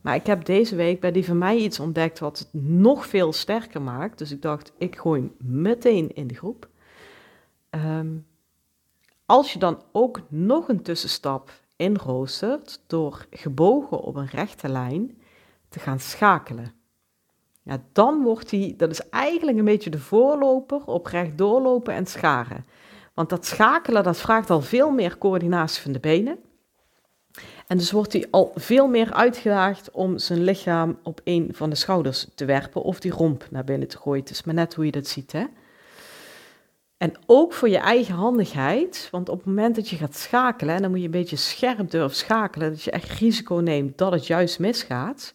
Maar 0.00 0.14
ik 0.14 0.26
heb 0.26 0.44
deze 0.44 0.76
week 0.76 1.00
bij 1.00 1.12
die 1.12 1.24
van 1.24 1.38
mij 1.38 1.56
iets 1.56 1.80
ontdekt 1.80 2.18
wat 2.18 2.38
het 2.38 2.48
nog 2.62 3.06
veel 3.06 3.32
sterker 3.32 3.82
maakt. 3.82 4.18
Dus 4.18 4.30
ik 4.30 4.42
dacht, 4.42 4.72
ik 4.78 4.96
gooi 4.96 5.20
hem 5.20 5.32
meteen 5.60 6.14
in 6.14 6.26
de 6.26 6.34
groep. 6.34 6.68
Um, 7.70 8.26
als 9.26 9.52
je 9.52 9.58
dan 9.58 9.82
ook 9.92 10.20
nog 10.28 10.68
een 10.68 10.82
tussenstap 10.82 11.50
inroostert 11.76 12.80
door 12.86 13.26
gebogen 13.30 14.00
op 14.00 14.16
een 14.16 14.26
rechte 14.26 14.68
lijn 14.68 15.18
te 15.68 15.78
gaan 15.78 16.00
schakelen. 16.00 16.72
Ja, 17.62 17.82
dan 17.92 18.22
wordt 18.22 18.50
die, 18.50 18.76
dat 18.76 18.90
is 18.90 19.08
eigenlijk 19.08 19.58
een 19.58 19.64
beetje 19.64 19.90
de 19.90 19.98
voorloper 19.98 20.84
op 20.84 21.06
recht 21.06 21.38
doorlopen 21.38 21.94
en 21.94 22.06
scharen. 22.06 22.66
Want 23.14 23.28
dat 23.28 23.46
schakelen, 23.46 24.02
dat 24.02 24.16
vraagt 24.16 24.50
al 24.50 24.60
veel 24.60 24.90
meer 24.90 25.18
coördinatie 25.18 25.82
van 25.82 25.92
de 25.92 26.00
benen. 26.00 26.38
En 27.66 27.78
dus 27.78 27.90
wordt 27.90 28.12
hij 28.12 28.26
al 28.30 28.52
veel 28.54 28.88
meer 28.88 29.12
uitgedaagd 29.12 29.90
om 29.90 30.18
zijn 30.18 30.42
lichaam 30.42 30.98
op 31.02 31.20
een 31.24 31.48
van 31.52 31.70
de 31.70 31.76
schouders 31.76 32.26
te 32.34 32.44
werpen 32.44 32.82
of 32.82 33.00
die 33.00 33.12
romp 33.12 33.46
naar 33.50 33.64
binnen 33.64 33.88
te 33.88 33.98
gooien. 33.98 34.20
Het 34.20 34.30
is 34.30 34.44
maar 34.44 34.54
net 34.54 34.74
hoe 34.74 34.84
je 34.84 34.90
dat 34.90 35.06
ziet, 35.06 35.32
hè. 35.32 35.44
En 36.96 37.12
ook 37.26 37.52
voor 37.52 37.68
je 37.68 37.78
eigen 37.78 38.14
handigheid, 38.14 39.08
want 39.10 39.28
op 39.28 39.36
het 39.36 39.46
moment 39.46 39.74
dat 39.74 39.88
je 39.88 39.96
gaat 39.96 40.16
schakelen, 40.16 40.74
en 40.74 40.82
dan 40.82 40.90
moet 40.90 41.00
je 41.00 41.04
een 41.04 41.10
beetje 41.10 41.36
scherp 41.36 41.90
durven 41.90 42.16
schakelen, 42.16 42.70
dat 42.70 42.82
je 42.82 42.90
echt 42.90 43.10
risico 43.10 43.54
neemt 43.54 43.98
dat 43.98 44.12
het 44.12 44.26
juist 44.26 44.58
misgaat, 44.58 45.34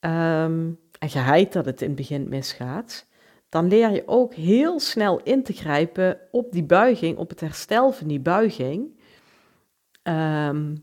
um, 0.00 0.78
en 0.98 1.08
geheid 1.08 1.52
dat 1.52 1.64
het 1.64 1.80
in 1.80 1.86
het 1.86 1.96
begin 1.96 2.28
misgaat, 2.28 3.06
dan 3.48 3.68
leer 3.68 3.90
je 3.90 4.02
ook 4.06 4.34
heel 4.34 4.80
snel 4.80 5.20
in 5.22 5.42
te 5.42 5.52
grijpen 5.52 6.18
op 6.30 6.52
die 6.52 6.64
buiging, 6.64 7.18
op 7.18 7.28
het 7.28 7.40
herstel 7.40 7.92
van 7.92 8.08
die 8.08 8.20
buiging. 8.20 9.00
Ehm, 10.02 10.76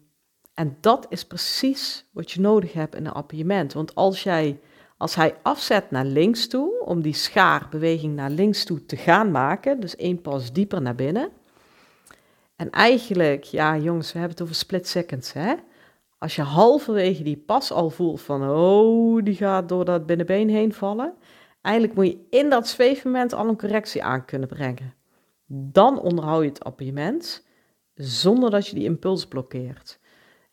en 0.53 0.77
dat 0.79 1.05
is 1.09 1.25
precies 1.25 2.09
wat 2.11 2.31
je 2.31 2.41
nodig 2.41 2.73
hebt 2.73 2.95
in 2.95 3.05
een 3.05 3.11
appiëment. 3.11 3.73
Want 3.73 3.95
als 3.95 4.23
jij 4.23 4.59
als 4.99 5.15
hij 5.15 5.35
afzet 5.41 5.91
naar 5.91 6.05
links 6.05 6.47
toe, 6.47 6.83
om 6.85 7.01
die 7.01 7.13
schaarbeweging 7.13 8.15
naar 8.15 8.29
links 8.29 8.63
toe 8.63 8.85
te 8.85 8.97
gaan 8.97 9.31
maken, 9.31 9.79
dus 9.79 9.95
één 9.95 10.21
pas 10.21 10.53
dieper 10.53 10.81
naar 10.81 10.95
binnen, 10.95 11.29
En 12.55 12.69
eigenlijk, 12.69 13.43
ja 13.43 13.77
jongens, 13.77 14.11
we 14.11 14.19
hebben 14.19 14.37
het 14.37 14.45
over 14.45 14.55
split 14.55 14.87
seconds, 14.87 15.33
hè. 15.33 15.53
Als 16.17 16.35
je 16.35 16.41
halverwege 16.41 17.23
die 17.23 17.37
pas 17.37 17.71
al 17.71 17.89
voelt 17.89 18.21
van, 18.21 18.49
oh, 18.49 19.23
die 19.23 19.35
gaat 19.35 19.69
door 19.69 19.85
dat 19.85 20.05
binnenbeen 20.05 20.49
heen 20.49 20.73
vallen. 20.73 21.13
Eigenlijk 21.61 21.95
moet 21.95 22.07
je 22.07 22.25
in 22.29 22.49
dat 22.49 22.67
zweefmoment 22.67 23.33
al 23.33 23.47
een 23.47 23.57
correctie 23.57 24.03
aan 24.03 24.25
kunnen 24.25 24.47
brengen. 24.47 24.93
Dan 25.47 25.99
onderhoud 25.99 26.43
je 26.43 26.49
het 26.49 26.63
appartement 26.63 27.45
zonder 27.93 28.49
dat 28.51 28.67
je 28.67 28.75
die 28.75 28.83
impuls 28.83 29.27
blokkeert. 29.27 29.99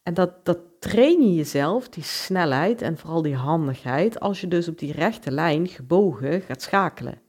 En 0.03 0.15
dat, 0.15 0.45
dat 0.45 0.59
train 0.87 1.23
je 1.23 1.35
jezelf, 1.35 1.89
die 1.89 2.03
snelheid 2.03 2.83
en 2.83 2.99
vooral 2.99 3.23
die 3.23 3.37
handigheid, 3.37 4.21
als 4.21 4.41
je 4.41 4.49
dus 4.49 4.69
op 4.69 4.79
die 4.79 4.93
rechte 4.93 5.31
lijn 5.31 5.69
gebogen 5.69 6.41
gaat 6.41 6.63
schakelen. 6.63 7.21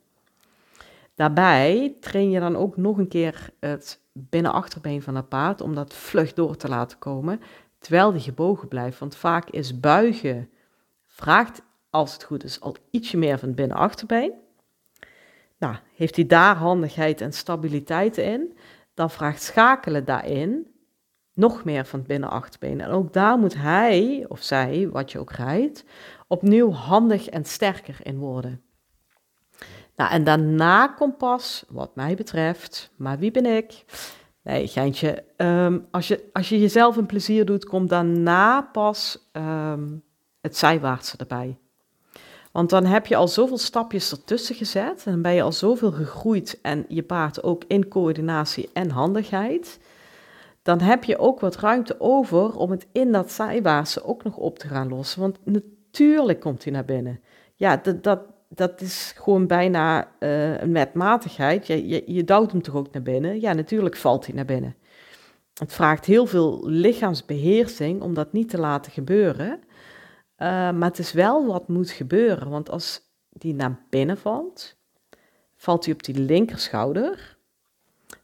Daarbij 1.16 1.96
train 2.00 2.30
je 2.30 2.40
dan 2.40 2.56
ook 2.56 2.78
nog 2.78 2.98
een 2.98 3.08
keer 3.08 3.50
het 3.60 4.02
binnenachterbeen 4.14 5.02
van 5.02 5.16
het 5.16 5.30
paard 5.30 5.62
om 5.62 5.76
dat 5.76 5.94
vlug 5.94 6.34
door 6.34 6.56
te 6.56 6.68
laten 6.68 7.00
komen, 7.00 7.42
terwijl 7.80 8.12
die 8.12 8.22
gebogen 8.22 8.68
blijft. 8.68 9.00
Want 9.00 9.16
vaak 9.16 9.50
is 9.50 9.80
buigen, 9.80 10.50
vraagt 11.06 11.62
als 11.90 12.14
het 12.14 12.24
goed 12.24 12.44
is, 12.44 12.62
al 12.62 12.76
ietsje 12.92 13.18
meer 13.18 13.40
van 13.40 13.48
het 13.48 13.58
binnenachterbeen. 13.58 14.34
Nou, 15.58 15.76
heeft 15.96 16.16
hij 16.16 16.26
daar 16.26 16.56
handigheid 16.56 17.22
en 17.22 17.34
stabiliteit 17.34 18.18
in, 18.18 18.58
dan 18.94 19.10
vraagt 19.10 19.42
schakelen 19.42 20.06
daarin 20.06 20.68
nog 21.38 21.64
meer 21.64 21.86
van 21.86 22.00
het 22.00 22.08
binnenachterbeen. 22.08 22.82
En 22.82 22.90
ook 22.90 23.14
daar 23.14 23.38
moet 23.38 23.56
hij 23.56 24.26
of 24.28 24.44
zij, 24.44 24.90
wat 24.92 25.12
je 25.12 25.20
ook 25.20 25.32
rijdt, 25.32 25.84
opnieuw 26.28 26.72
handig 26.72 27.30
en 27.30 27.46
sterker 27.46 27.98
in 28.04 28.18
worden. 28.18 28.62
Nou, 29.96 30.12
en 30.12 30.24
daarna 30.24 30.88
komt 30.88 31.18
pas, 31.18 31.66
wat 31.68 31.96
mij 31.96 32.16
betreft, 32.16 32.92
maar 32.96 33.20
wie 33.20 33.32
ben 33.32 33.46
ik? 33.46 33.84
Nee, 34.44 34.68
geintje. 34.68 35.24
Um, 35.38 35.88
als, 35.92 36.08
je, 36.08 36.30
als 36.34 36.50
je 36.50 36.60
jezelf 36.60 36.98
een 36.98 37.06
plezier 37.06 37.46
doet, 37.46 37.66
komt 37.66 37.90
daarna 37.90 38.62
pas 38.62 39.30
um, 39.34 40.04
het 40.42 40.58
zijwaartse 40.58 41.18
erbij. 41.18 41.58
Want 42.52 42.70
dan 42.70 42.86
heb 42.86 43.06
je 43.06 43.16
al 43.16 43.28
zoveel 43.28 43.58
stapjes 43.58 44.12
ertussen 44.12 44.56
gezet 44.56 45.04
en 45.06 45.22
ben 45.22 45.34
je 45.34 45.42
al 45.42 45.52
zoveel 45.52 45.92
gegroeid 45.92 46.60
en 46.62 46.86
je 46.88 47.04
paard 47.04 47.44
ook 47.44 47.64
in 47.68 47.88
coördinatie 47.88 48.70
en 48.74 48.90
handigheid. 48.90 49.80
Dan 50.68 50.82
heb 50.82 51.04
je 51.04 51.18
ook 51.18 51.40
wat 51.40 51.56
ruimte 51.56 51.96
over 52.00 52.56
om 52.56 52.72
het 52.72 52.88
in 52.92 53.12
dat 53.12 53.32
zijwaartse 53.32 54.04
ook 54.04 54.24
nog 54.24 54.38
op 54.38 54.60
te 54.60 54.68
gaan 54.68 54.88
lossen. 54.90 55.22
Want 55.22 55.40
natuurlijk 55.44 56.40
komt 56.40 56.64
hij 56.64 56.74
naar 56.74 56.86
binnen. 56.86 57.20
Ja, 57.56 57.78
dat, 57.78 58.04
dat, 58.04 58.20
dat 58.50 58.82
is 58.82 59.14
gewoon 59.18 59.48
bijna 59.48 60.12
uh, 60.20 60.62
een 60.62 60.72
metmatigheid. 60.72 61.68
Je, 61.68 62.14
je, 62.14 62.24
duwt 62.24 62.52
hem 62.52 62.62
toch 62.62 62.76
ook 62.76 62.92
naar 62.92 63.02
binnen? 63.02 63.42
Ja, 63.42 63.54
natuurlijk 63.54 63.96
valt 63.96 64.26
hij 64.26 64.36
naar 64.36 64.46
binnen. 64.46 64.76
Het 65.54 65.74
vraagt 65.74 66.06
heel 66.06 66.26
veel 66.26 66.68
lichaamsbeheersing 66.70 68.02
om 68.02 68.14
dat 68.14 68.34
niet 68.34 68.50
te 68.50 68.60
laten 68.60 68.92
gebeuren. 68.92 69.50
Uh, 69.50 70.48
maar 70.72 70.90
het 70.90 71.00
is 71.00 71.14
wel 71.14 71.46
wat 71.46 71.68
moet 71.68 71.90
gebeuren. 71.90 72.50
Want 72.50 72.70
als 72.70 73.02
die 73.30 73.54
naar 73.54 73.86
binnen 73.90 74.18
valt, 74.18 74.78
valt 75.56 75.86
hij 75.86 75.94
op 75.94 76.04
die 76.04 76.20
linkerschouder. 76.20 77.37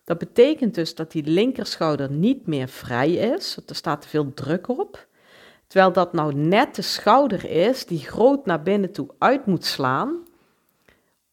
Dat 0.03 0.17
betekent 0.17 0.75
dus 0.75 0.95
dat 0.95 1.11
die 1.11 1.23
linkerschouder 1.23 2.11
niet 2.11 2.47
meer 2.47 2.67
vrij 2.67 3.11
is. 3.11 3.57
Er 3.67 3.75
staat 3.75 4.01
te 4.01 4.07
veel 4.07 4.33
druk 4.33 4.67
op. 4.67 5.07
Terwijl 5.67 5.93
dat 5.93 6.13
nou 6.13 6.33
net 6.33 6.75
de 6.75 6.81
schouder 6.81 7.49
is 7.49 7.85
die 7.85 7.99
groot 7.99 8.45
naar 8.45 8.63
binnen 8.63 8.91
toe 8.91 9.07
uit 9.17 9.45
moet 9.45 9.65
slaan 9.65 10.23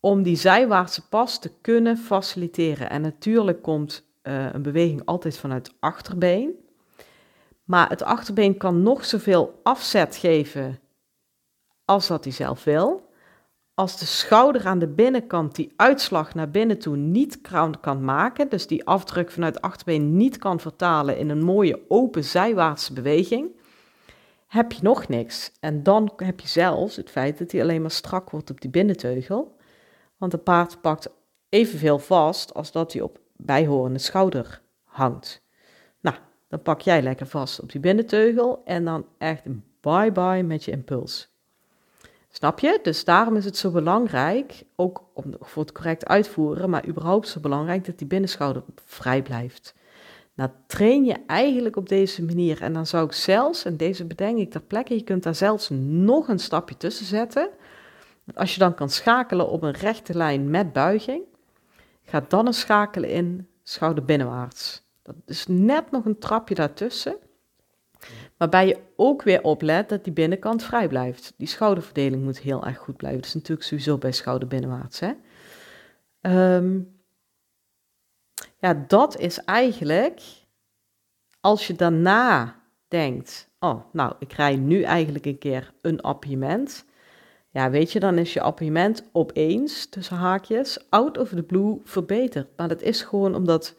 om 0.01 0.23
die 0.23 0.37
zijwaartse 0.37 1.09
pas 1.09 1.39
te 1.39 1.51
kunnen 1.61 1.97
faciliteren. 1.97 2.91
En 2.91 3.01
natuurlijk 3.01 3.63
komt 3.63 4.05
uh, 4.23 4.53
een 4.53 4.63
beweging 4.63 5.03
altijd 5.05 5.39
vanuit 5.39 5.67
het 5.67 5.77
achterbeen. 5.81 6.55
Maar 7.65 7.89
het 7.89 8.03
achterbeen 8.03 8.57
kan 8.57 8.83
nog 8.83 9.05
zoveel 9.05 9.61
afzet 9.63 10.17
geven 10.17 10.81
als 11.85 12.07
dat 12.07 12.25
hij 12.25 12.33
zelf 12.33 12.65
wil. 12.65 13.10
Als 13.81 13.99
de 13.99 14.07
schouder 14.07 14.67
aan 14.67 14.79
de 14.79 14.89
binnenkant 14.89 15.55
die 15.55 15.73
uitslag 15.77 16.35
naar 16.35 16.51
binnen 16.51 16.79
toe 16.79 16.97
niet 16.97 17.41
kan 17.81 18.05
maken, 18.05 18.49
dus 18.49 18.67
die 18.67 18.87
afdruk 18.87 19.31
vanuit 19.31 19.55
het 19.55 19.63
achterbeen 19.63 20.17
niet 20.17 20.39
kan 20.39 20.61
vertalen 20.61 21.19
in 21.19 21.29
een 21.29 21.43
mooie 21.43 21.81
open 21.89 22.25
zijwaartse 22.25 22.93
beweging, 22.93 23.51
heb 24.47 24.73
je 24.73 24.83
nog 24.83 25.09
niks. 25.09 25.53
En 25.61 25.83
dan 25.83 26.13
heb 26.17 26.41
je 26.41 26.49
zelfs 26.49 26.97
het 26.97 27.11
feit 27.11 27.39
dat 27.39 27.53
hij 27.53 27.63
alleen 27.63 27.81
maar 27.81 27.91
strak 27.91 28.31
wordt 28.31 28.51
op 28.51 28.61
die 28.61 28.71
binnenteugel. 28.71 29.57
Want 30.17 30.33
een 30.33 30.43
paard 30.43 30.81
pakt 30.81 31.09
evenveel 31.49 31.99
vast 31.99 32.55
als 32.55 32.73
dat 32.73 32.93
hij 32.93 33.03
op 33.03 33.19
bijhorende 33.37 33.99
schouder 33.99 34.61
hangt. 34.85 35.43
Nou, 36.01 36.17
dan 36.49 36.63
pak 36.63 36.81
jij 36.81 37.03
lekker 37.03 37.27
vast 37.27 37.61
op 37.61 37.73
die 37.73 37.81
binnenteugel 37.81 38.63
en 38.65 38.85
dan 38.85 39.07
echt 39.19 39.47
een 39.47 39.65
bye-bye 39.81 40.43
met 40.43 40.65
je 40.65 40.71
impuls. 40.71 41.30
Snap 42.33 42.59
je? 42.59 42.79
Dus 42.83 43.05
daarom 43.05 43.37
is 43.37 43.45
het 43.45 43.57
zo 43.57 43.71
belangrijk, 43.71 44.63
ook 44.77 45.05
om, 45.15 45.35
voor 45.41 45.63
het 45.63 45.73
correct 45.73 46.07
uitvoeren, 46.07 46.71
maar 46.71 46.87
überhaupt 46.87 47.29
zo 47.29 47.41
belangrijk 47.41 47.85
dat 47.85 47.99
die 47.99 48.07
binnenschouder 48.07 48.63
vrij 48.85 49.23
blijft. 49.23 49.75
Nou, 50.35 50.51
train 50.67 51.05
je 51.05 51.17
eigenlijk 51.27 51.77
op 51.77 51.89
deze 51.89 52.25
manier. 52.25 52.63
En 52.63 52.73
dan 52.73 52.87
zou 52.87 53.05
ik 53.05 53.13
zelfs, 53.13 53.65
en 53.65 53.77
deze 53.77 54.05
bedenk 54.05 54.39
ik 54.39 54.51
ter 54.51 54.61
plekke, 54.61 54.95
je 54.95 55.03
kunt 55.03 55.23
daar 55.23 55.35
zelfs 55.35 55.69
nog 55.73 56.29
een 56.29 56.39
stapje 56.39 56.77
tussen 56.77 57.07
zetten. 57.07 57.49
Als 58.35 58.55
je 58.55 58.61
dan 58.61 58.75
kan 58.75 58.91
schakelen 58.91 59.49
op 59.49 59.63
een 59.63 59.73
rechte 59.73 60.15
lijn 60.15 60.51
met 60.51 60.73
buiging, 60.73 61.23
ga 62.03 62.25
dan 62.29 62.47
een 62.47 62.55
schakelen 62.55 63.11
in 63.11 63.49
schouder 63.63 64.05
binnenwaarts. 64.05 64.83
Dat 65.03 65.15
is 65.27 65.47
net 65.47 65.91
nog 65.91 66.05
een 66.05 66.19
trapje 66.19 66.55
daartussen. 66.55 67.17
Waarbij 68.37 68.67
je 68.67 68.79
ook 68.97 69.23
weer 69.23 69.43
oplet 69.43 69.89
dat 69.89 70.05
die 70.05 70.13
binnenkant 70.13 70.63
vrij 70.63 70.89
blijft. 70.89 71.35
Die 71.37 71.49
schouderverdeling 71.49 72.23
moet 72.23 72.39
heel 72.39 72.67
erg 72.67 72.79
goed 72.79 72.97
blijven. 72.97 73.21
Dat 73.21 73.29
is 73.29 73.35
natuurlijk 73.35 73.67
sowieso 73.67 73.99
bij 73.99 74.13
schouder 74.13 74.49
binnenwaarts. 74.49 75.01
Hè? 75.01 75.13
Um, 76.57 77.01
ja, 78.59 78.85
dat 78.87 79.19
is 79.19 79.45
eigenlijk, 79.45 80.21
als 81.41 81.67
je 81.67 81.75
daarna 81.75 82.61
denkt, 82.89 83.49
oh, 83.59 83.85
nou, 83.93 84.15
ik 84.19 84.33
rij 84.33 84.57
nu 84.57 84.83
eigenlijk 84.83 85.27
een 85.27 85.39
keer 85.39 85.73
een 85.81 86.01
appiëment. 86.01 86.85
Ja, 87.51 87.71
weet 87.71 87.93
je, 87.93 88.01
dan 88.01 88.19
is 88.19 88.33
je 88.33 88.41
appiëment 88.41 89.05
opeens, 89.13 89.87
tussen 89.87 90.17
haakjes, 90.17 90.91
out 90.91 91.19
of 91.19 91.29
the 91.29 91.43
blue 91.43 91.81
verbeterd. 91.85 92.49
Maar 92.57 92.69
dat 92.69 92.83
is 92.83 93.03
gewoon 93.03 93.35
omdat 93.35 93.75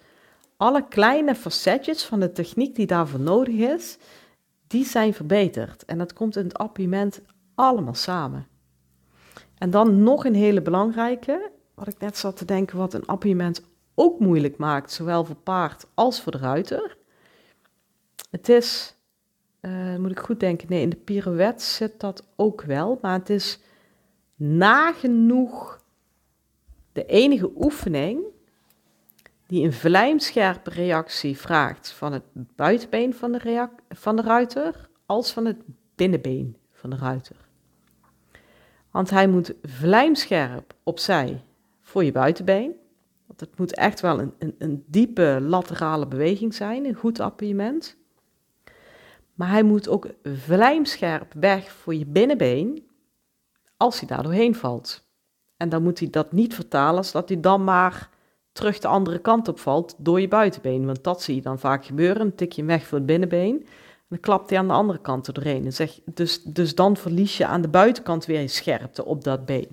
alle 0.62 0.88
kleine 0.88 1.36
facetjes 1.36 2.04
van 2.04 2.20
de 2.20 2.32
techniek 2.32 2.76
die 2.76 2.86
daarvoor 2.86 3.20
nodig 3.20 3.56
is, 3.56 3.98
die 4.68 4.86
zijn 4.86 5.14
verbeterd. 5.14 5.86
En 5.86 5.98
dat 5.98 6.14
komt 6.14 6.36
in 6.36 6.44
het 6.44 6.58
appiëment 6.58 7.22
allemaal 7.56 7.94
samen. 7.94 8.48
En 9.58 9.70
dan 9.70 10.04
nog 10.04 10.26
een 10.26 10.36
hele 10.36 10.62
belangrijke, 10.62 11.52
wat 11.74 11.88
ik 11.88 12.00
net 12.00 12.18
zat 12.18 12.38
te 12.38 12.46
denken, 12.46 12.78
wat 12.78 12.94
een 12.94 13.06
appiëment 13.06 13.64
ook 13.96 14.20
moeilijk 14.20 14.58
maakt, 14.58 14.92
zowel 14.92 15.26
voor 15.26 15.36
paard 15.36 15.86
als 15.94 16.22
voor 16.22 16.32
de 16.32 16.38
ruiter. 16.38 16.98
Het 18.30 18.50
is, 18.50 18.96
uh, 19.62 19.96
moet 19.96 20.12
ik 20.12 20.20
goed 20.20 20.40
denken, 20.40 20.68
nee, 20.70 20.82
in 20.82 20.90
de 20.90 20.96
pirouette 20.96 21.64
zit 21.64 22.00
dat 22.00 22.24
ook 22.36 22.62
wel, 22.62 23.00
maar 23.02 23.20
het 23.20 23.30
is 23.30 23.60
nagenoeg 24.36 25.80
de 26.92 27.06
enige 27.06 27.52
oefening 27.56 28.31
die 29.52 29.66
een 29.66 29.74
vlijmscherpe 29.74 30.70
reactie 30.70 31.38
vraagt 31.38 31.92
van 31.92 32.14
het 32.14 32.24
buitenbeen 32.34 33.14
van 33.14 33.32
de, 33.32 33.68
van 33.90 34.16
de 34.16 34.22
ruiter 34.22 34.90
als 35.06 35.32
van 35.32 35.46
het 35.46 35.58
binnenbeen 35.96 36.58
van 36.72 36.90
de 36.90 36.96
ruiter. 36.96 37.36
Want 38.92 39.10
hij 39.10 39.28
moet 39.28 39.54
vlijmscherp 39.64 40.74
opzij 40.84 41.44
voor 41.82 42.04
je 42.04 42.12
buitenbeen 42.12 42.76
want 43.28 43.40
het 43.40 43.58
moet 43.58 43.76
echt 43.76 44.00
wel 44.00 44.20
een, 44.20 44.34
een, 44.40 44.56
een 44.58 44.84
diepe 44.88 45.38
laterale 45.42 46.08
beweging 46.08 46.54
zijn, 46.54 46.86
een 46.86 46.96
goed 46.96 47.20
appiëment. 47.20 47.98
Maar 49.34 49.50
hij 49.50 49.64
moet 49.64 49.88
ook 49.88 50.08
vlijmscherp 50.24 51.34
weg 51.34 51.72
voor 51.72 51.96
je 51.96 52.06
binnenbeen 52.06 52.88
als 53.78 54.00
hij 54.00 54.08
daar 54.08 54.24
doorheen 54.24 54.56
valt. 54.56 55.08
En 55.58 55.70
dan 55.70 55.84
moet 55.84 56.00
hij 56.00 56.10
dat 56.10 56.32
niet 56.32 56.56
vertalen 56.56 57.04
dat 57.12 57.30
hij 57.30 57.40
dan 57.40 57.64
maar 57.64 58.10
terug 58.62 58.80
de 58.80 58.88
andere 58.88 59.20
kant 59.20 59.48
op 59.48 59.60
valt 59.60 59.96
door 59.98 60.22
je 60.22 60.28
buitenbeen. 60.28 60.86
Want 60.86 61.04
dat 61.04 61.22
zie 61.22 61.36
je 61.36 61.42
dan 61.42 61.60
vaak 61.60 61.86
gebeuren. 61.86 62.36
Tik 62.36 62.52
je 62.52 62.64
weg 62.64 62.86
voor 62.86 62.98
het 62.98 63.08
binnenbeen. 63.08 63.56
En 63.56 64.08
dan 64.08 64.20
klapt 64.20 64.50
hij 64.50 64.60
aan 64.60 64.68
de 64.68 64.74
andere 64.74 65.00
kant 65.00 65.28
er 65.28 65.34
doorheen. 65.34 65.66
En 65.66 65.74
zeg, 65.74 66.00
dus, 66.06 66.44
dus 66.44 66.76
dan 66.76 66.98
verlies 66.98 67.38
je 67.38 67.46
aan 67.46 67.62
de 67.62 67.68
buitenkant 67.68 68.26
weer 68.26 68.40
je 68.42 68.48
scherpte 68.48 69.06
op 69.06 69.24
dat 69.24 69.46
been. 69.46 69.68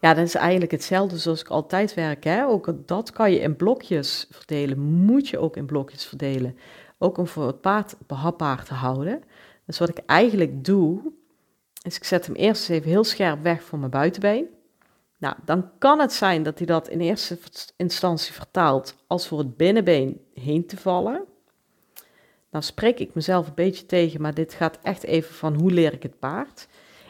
Ja, 0.00 0.14
dat 0.14 0.24
is 0.24 0.34
eigenlijk 0.34 0.70
hetzelfde 0.70 1.18
zoals 1.18 1.40
ik 1.40 1.48
altijd 1.48 1.94
werk. 1.94 2.24
Hè? 2.24 2.46
Ook 2.46 2.72
dat 2.86 3.10
kan 3.10 3.32
je 3.32 3.38
in 3.38 3.56
blokjes 3.56 4.26
verdelen, 4.30 4.80
moet 4.80 5.28
je 5.28 5.38
ook 5.38 5.56
in 5.56 5.66
blokjes 5.66 6.04
verdelen. 6.04 6.58
Ook 6.98 7.18
om 7.18 7.26
voor 7.26 7.46
het 7.46 7.60
paard 7.60 7.96
behapbaar 8.06 8.64
te 8.64 8.74
houden. 8.74 9.22
Dus 9.66 9.78
wat 9.78 9.88
ik 9.88 9.98
eigenlijk 10.06 10.64
doe, 10.64 11.00
is 11.82 11.96
ik 11.96 12.04
zet 12.04 12.26
hem 12.26 12.34
eerst 12.34 12.70
even 12.70 12.90
heel 12.90 13.04
scherp 13.04 13.42
weg 13.42 13.62
voor 13.62 13.78
mijn 13.78 13.90
buitenbeen. 13.90 14.55
Nou, 15.18 15.36
dan 15.44 15.70
kan 15.78 16.00
het 16.00 16.12
zijn 16.12 16.42
dat 16.42 16.58
hij 16.58 16.66
dat 16.66 16.88
in 16.88 17.00
eerste 17.00 17.38
instantie 17.76 18.32
vertaalt 18.32 18.96
als 19.06 19.28
voor 19.28 19.38
het 19.38 19.56
binnenbeen 19.56 20.20
heen 20.34 20.66
te 20.66 20.76
vallen. 20.76 21.24
Nou 22.50 22.64
spreek 22.64 22.98
ik 22.98 23.14
mezelf 23.14 23.46
een 23.46 23.54
beetje 23.54 23.86
tegen, 23.86 24.20
maar 24.20 24.34
dit 24.34 24.54
gaat 24.54 24.78
echt 24.82 25.04
even 25.04 25.34
van 25.34 25.54
hoe 25.54 25.70
leer 25.70 25.92
ik 25.92 26.02
het 26.02 26.18
paard. 26.18 26.68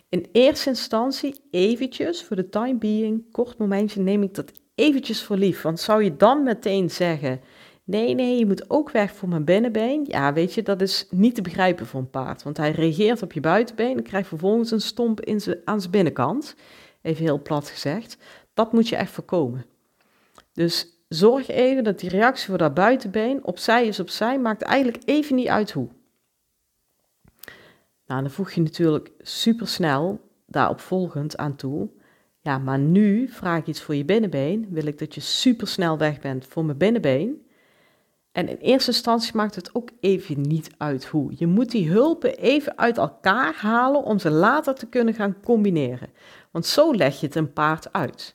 In 0.09 0.27
eerste 0.33 0.69
instantie 0.69 1.41
eventjes, 1.51 2.25
voor 2.25 2.37
de 2.37 2.49
time 2.49 2.79
being, 2.79 3.33
kort 3.33 3.59
momentje, 3.59 4.01
neem 4.01 4.23
ik 4.23 4.35
dat 4.35 4.53
eventjes 4.75 5.23
voor 5.23 5.37
lief. 5.37 5.63
Want 5.63 5.81
zou 5.81 6.05
je 6.05 6.17
dan 6.17 6.43
meteen 6.43 6.91
zeggen, 6.91 7.41
nee, 7.85 8.15
nee, 8.15 8.39
je 8.39 8.47
moet 8.47 8.71
ook 8.71 8.91
weg 8.91 9.15
voor 9.15 9.29
mijn 9.29 9.45
binnenbeen. 9.45 10.05
Ja, 10.09 10.33
weet 10.33 10.55
je, 10.55 10.63
dat 10.63 10.81
is 10.81 11.07
niet 11.11 11.35
te 11.35 11.43
begrijpen 11.43 11.87
voor 11.87 12.01
een 12.01 12.11
paard. 12.11 12.43
Want 12.43 12.57
hij 12.57 12.71
reageert 12.71 13.23
op 13.23 13.33
je 13.33 13.41
buitenbeen 13.41 13.97
en 13.97 14.03
krijgt 14.03 14.29
vervolgens 14.29 14.71
een 14.71 14.81
stomp 14.81 15.21
in 15.21 15.61
aan 15.65 15.81
zijn 15.81 15.93
binnenkant. 15.93 16.55
Even 17.07 17.25
heel 17.25 17.43
plat 17.43 17.69
gezegd. 17.69 18.17
Dat 18.55 18.73
moet 18.73 18.89
je 18.89 18.97
echt 18.97 19.11
voorkomen. 19.11 19.65
Dus 20.53 20.87
zorg 21.09 21.49
even 21.49 21.85
dat 21.85 21.99
die 21.99 22.11
reactie 22.11 22.47
voor 22.47 22.59
dat 22.59 22.75
buitenbeen 22.75 23.45
opzij 23.45 23.87
is 23.87 24.01
opzij, 24.01 24.39
maakt 24.39 24.63
eigenlijk 24.63 25.03
even 25.05 25.35
niet 25.35 25.49
uit 25.49 25.73
hoe. 25.73 25.89
Nou, 28.07 28.23
dan 28.23 28.31
voeg 28.31 28.51
je 28.51 28.61
natuurlijk 28.61 29.11
supersnel 29.19 30.21
daarop 30.47 30.81
volgend 30.81 31.37
aan 31.37 31.57
toe. 31.57 31.89
Ja, 32.41 32.59
maar 32.59 32.79
nu 32.79 33.29
vraag 33.29 33.59
ik 33.59 33.67
iets 33.67 33.83
voor 33.83 33.95
je 33.95 34.05
binnenbeen. 34.05 34.67
Wil 34.71 34.87
ik 34.87 34.99
dat 34.99 35.15
je 35.15 35.21
supersnel 35.21 35.99
weg 35.99 36.21
bent 36.21 36.47
voor 36.47 36.65
mijn 36.65 36.79
binnenbeen. 36.79 37.47
En 38.33 38.49
in 38.49 38.57
eerste 38.57 38.91
instantie 38.91 39.37
maakt 39.37 39.55
het 39.55 39.75
ook 39.75 39.91
even 40.01 40.41
niet 40.41 40.71
uit 40.77 41.05
hoe. 41.05 41.33
Je 41.37 41.47
moet 41.47 41.71
die 41.71 41.91
hulpen 41.91 42.37
even 42.37 42.79
uit 42.79 42.99
elkaar 42.99 43.55
halen 43.55 44.03
om 44.03 44.19
ze 44.19 44.31
later 44.31 44.75
te 44.75 44.87
kunnen 44.87 45.15
gaan 45.15 45.41
combineren. 45.43 46.09
Want 46.57 46.69
zo 46.69 46.95
leg 46.95 47.21
je 47.21 47.27
het 47.27 47.35
een 47.35 47.53
paard 47.53 47.93
uit. 47.93 48.35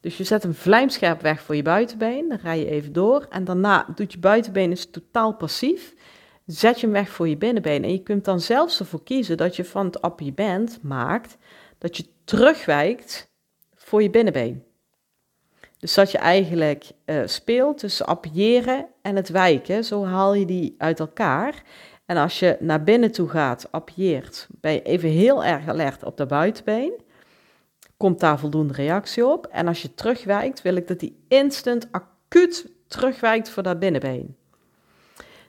Dus 0.00 0.16
je 0.16 0.24
zet 0.24 0.44
een 0.44 0.54
vlijmscherp 0.54 1.20
weg 1.20 1.40
voor 1.42 1.56
je 1.56 1.62
buitenbeen, 1.62 2.28
dan 2.28 2.38
rij 2.42 2.58
je 2.58 2.66
even 2.66 2.92
door 2.92 3.26
en 3.30 3.44
daarna 3.44 3.86
doet 3.94 4.12
je 4.12 4.18
buitenbeen 4.18 4.70
is 4.70 4.90
totaal 4.90 5.34
passief. 5.34 5.94
Zet 6.46 6.80
je 6.80 6.86
hem 6.86 6.94
weg 6.94 7.08
voor 7.08 7.28
je 7.28 7.36
binnenbeen 7.36 7.84
en 7.84 7.92
je 7.92 8.02
kunt 8.02 8.24
dan 8.24 8.40
zelfs 8.40 8.80
ervoor 8.80 9.02
kiezen 9.02 9.36
dat 9.36 9.56
je 9.56 9.64
van 9.64 9.86
het 9.86 10.02
appiëment 10.02 10.78
maakt 10.82 11.36
dat 11.78 11.96
je 11.96 12.06
terugwijkt 12.24 13.30
voor 13.74 14.02
je 14.02 14.10
binnenbeen. 14.10 14.64
Dus 15.78 15.94
dat 15.94 16.10
je 16.10 16.18
eigenlijk 16.18 16.90
uh, 17.06 17.22
speelt 17.24 17.78
tussen 17.78 18.06
appiëren 18.06 18.86
en 19.02 19.16
het 19.16 19.28
wijken, 19.28 19.84
zo 19.84 20.04
haal 20.04 20.34
je 20.34 20.46
die 20.46 20.74
uit 20.78 21.00
elkaar. 21.00 21.62
En 22.06 22.16
als 22.16 22.38
je 22.38 22.56
naar 22.60 22.82
binnen 22.82 23.12
toe 23.12 23.28
gaat, 23.28 23.72
appieert, 23.72 24.48
ben 24.60 24.72
je 24.72 24.82
even 24.82 25.08
heel 25.08 25.44
erg 25.44 25.68
alert 25.68 26.04
op 26.04 26.16
de 26.16 26.26
buitenbeen 26.26 27.08
komt 28.00 28.20
daar 28.20 28.38
voldoende 28.38 28.74
reactie 28.74 29.26
op. 29.26 29.46
En 29.46 29.66
als 29.68 29.82
je 29.82 29.94
terugwijkt, 29.94 30.62
wil 30.62 30.76
ik 30.76 30.88
dat 30.88 31.00
die 31.00 31.24
instant 31.28 31.88
acuut 31.90 32.72
terugwijkt 32.86 33.50
voor 33.50 33.62
dat 33.62 33.78
binnenbeen. 33.78 34.36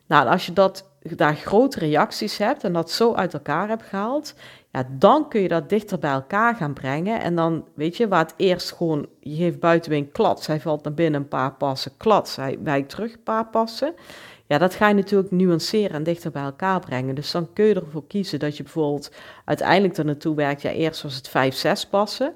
Nou, 0.06 0.28
als 0.28 0.46
je 0.46 0.54
dat, 0.54 0.91
daar 1.02 1.36
grote 1.36 1.80
reacties 1.80 2.38
hebt 2.38 2.64
en 2.64 2.74
dat 2.74 2.92
zo 2.92 3.14
uit 3.14 3.34
elkaar 3.34 3.68
hebt 3.68 3.84
gehaald, 3.84 4.34
ja, 4.72 4.88
dan 4.92 5.30
kun 5.30 5.42
je 5.42 5.48
dat 5.48 5.70
dichter 5.70 6.00
bij 6.00 6.12
elkaar 6.12 6.56
gaan 6.56 6.74
brengen. 6.74 7.22
En 7.22 7.36
dan, 7.36 7.68
weet 7.76 7.98
je, 7.98 8.08
waar 8.08 8.24
het 8.24 8.34
eerst 8.38 8.72
gewoon, 8.72 9.08
je 9.20 9.36
geeft 9.36 9.60
buitenbeen 9.60 10.12
klats, 10.12 10.48
hij 10.48 10.60
valt 10.60 10.84
naar 10.84 10.94
binnen 10.94 11.22
een 11.22 11.28
paar 11.28 11.54
passen, 11.54 11.92
klats, 11.98 12.36
hij 12.36 12.58
wijkt 12.64 12.90
terug 12.90 13.14
een 13.14 13.24
paar 13.24 13.46
passen. 13.46 13.94
Ja, 14.52 14.58
dat 14.58 14.76
ga 14.76 14.88
je 14.88 14.94
natuurlijk 14.94 15.32
nuanceren 15.32 15.96
en 15.96 16.04
dichter 16.04 16.32
bij 16.32 16.44
elkaar 16.44 16.80
brengen. 16.80 17.16
Dus 17.16 17.32
dan 17.32 17.54
kun 17.54 17.66
je 17.66 17.74
ervoor 17.76 18.08
kiezen 18.08 18.40
dat 18.40 18.58
je 18.58 18.64
bijvoorbeeld 18.64 19.12
uiteindelijk 19.46 19.98
er 19.98 20.06
naartoe 20.06 20.36
werkt. 20.36 20.62
Ja, 20.62 20.70
eerst 20.70 21.02
was 21.02 21.16
het 21.16 21.28
5, 21.28 21.56
6 21.56 21.86
passen. 21.86 22.34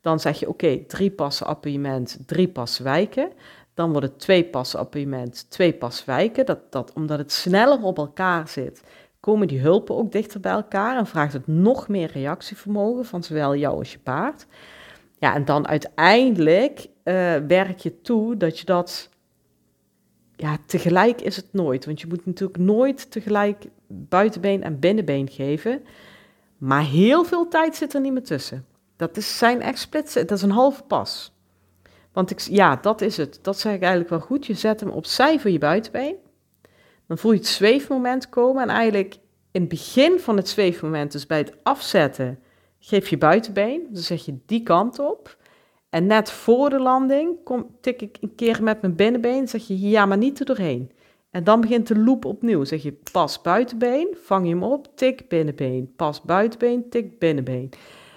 Dan 0.00 0.20
zeg 0.20 0.38
je 0.38 0.48
oké, 0.48 0.84
drie 0.86 1.10
passen 1.10 1.46
appuiement, 1.46 2.18
drie 2.26 2.48
passen 2.48 2.84
wijken. 2.84 3.32
Dan 3.76 3.92
wordt 3.92 4.06
het 4.06 4.18
twee 4.18 4.44
passen 4.44 4.78
appuiement, 4.78 5.50
twee 5.50 5.72
passen 5.72 6.06
wijken. 6.06 6.46
Dat, 6.46 6.72
dat, 6.72 6.92
omdat 6.92 7.18
het 7.18 7.32
sneller 7.32 7.82
op 7.82 7.98
elkaar 7.98 8.48
zit, 8.48 8.82
komen 9.20 9.48
die 9.48 9.60
hulpen 9.60 9.96
ook 9.96 10.12
dichter 10.12 10.40
bij 10.40 10.52
elkaar 10.52 10.96
en 10.96 11.06
vraagt 11.06 11.32
het 11.32 11.46
nog 11.46 11.88
meer 11.88 12.10
reactievermogen 12.12 13.04
van 13.04 13.22
zowel 13.22 13.56
jou 13.56 13.78
als 13.78 13.92
je 13.92 13.98
paard. 13.98 14.46
Ja, 15.18 15.34
en 15.34 15.44
dan 15.44 15.68
uiteindelijk 15.68 16.78
uh, 17.04 17.34
werk 17.36 17.78
je 17.78 18.00
toe 18.00 18.36
dat 18.36 18.58
je 18.58 18.64
dat 18.64 19.08
ja, 20.36 20.56
tegelijk 20.66 21.20
is 21.20 21.36
het 21.36 21.48
nooit. 21.52 21.84
Want 21.84 22.00
je 22.00 22.06
moet 22.06 22.26
natuurlijk 22.26 22.58
nooit 22.58 23.10
tegelijk 23.10 23.64
buitenbeen 23.86 24.62
en 24.62 24.78
binnenbeen 24.78 25.28
geven. 25.28 25.84
Maar 26.58 26.84
heel 26.84 27.24
veel 27.24 27.48
tijd 27.48 27.76
zit 27.76 27.94
er 27.94 28.00
niet 28.00 28.12
meer 28.12 28.24
tussen. 28.24 28.66
Dat 28.96 29.16
is 29.16 29.38
zijn 29.38 29.62
echt 29.62 29.92
dat 30.14 30.30
is 30.30 30.42
een 30.42 30.50
halve 30.50 30.82
pas. 30.82 31.35
Want 32.16 32.30
ik, 32.30 32.40
ja, 32.40 32.76
dat 32.76 33.00
is 33.00 33.16
het. 33.16 33.38
Dat 33.42 33.58
zeg 33.58 33.74
ik 33.74 33.80
eigenlijk 33.80 34.10
wel 34.10 34.20
goed. 34.20 34.46
Je 34.46 34.54
zet 34.54 34.80
hem 34.80 34.88
opzij 34.88 35.40
voor 35.40 35.50
je 35.50 35.58
buitenbeen. 35.58 36.16
Dan 37.06 37.18
voel 37.18 37.32
je 37.32 37.38
het 37.38 37.46
zweefmoment 37.46 38.28
komen. 38.28 38.62
En 38.62 38.68
eigenlijk 38.68 39.14
in 39.50 39.60
het 39.60 39.68
begin 39.68 40.20
van 40.20 40.36
het 40.36 40.48
zweefmoment, 40.48 41.12
dus 41.12 41.26
bij 41.26 41.38
het 41.38 41.52
afzetten, 41.62 42.38
geef 42.78 43.08
je 43.08 43.18
buitenbeen. 43.18 43.86
Dan 43.90 44.02
zeg 44.02 44.24
je 44.24 44.38
die 44.46 44.62
kant 44.62 44.98
op. 44.98 45.36
En 45.90 46.06
net 46.06 46.30
voor 46.30 46.70
de 46.70 46.78
landing 46.78 47.36
kom, 47.44 47.76
tik 47.80 48.02
ik 48.02 48.16
een 48.20 48.34
keer 48.34 48.62
met 48.62 48.80
mijn 48.80 48.96
binnenbeen, 48.96 49.48
zeg 49.48 49.66
je 49.66 49.80
ja, 49.80 50.06
maar 50.06 50.18
niet 50.18 50.40
er 50.40 50.46
doorheen. 50.46 50.90
En 51.30 51.44
dan 51.44 51.60
begint 51.60 51.86
de 51.86 51.98
loop 51.98 52.24
opnieuw. 52.24 52.64
Zeg 52.64 52.82
je 52.82 52.98
pas 53.12 53.42
buitenbeen, 53.42 54.16
vang 54.22 54.46
je 54.46 54.52
hem 54.52 54.62
op, 54.62 54.88
tik 54.94 55.28
binnenbeen. 55.28 55.92
Pas 55.96 56.22
buitenbeen, 56.22 56.88
tik 56.88 57.18
binnenbeen. 57.18 57.70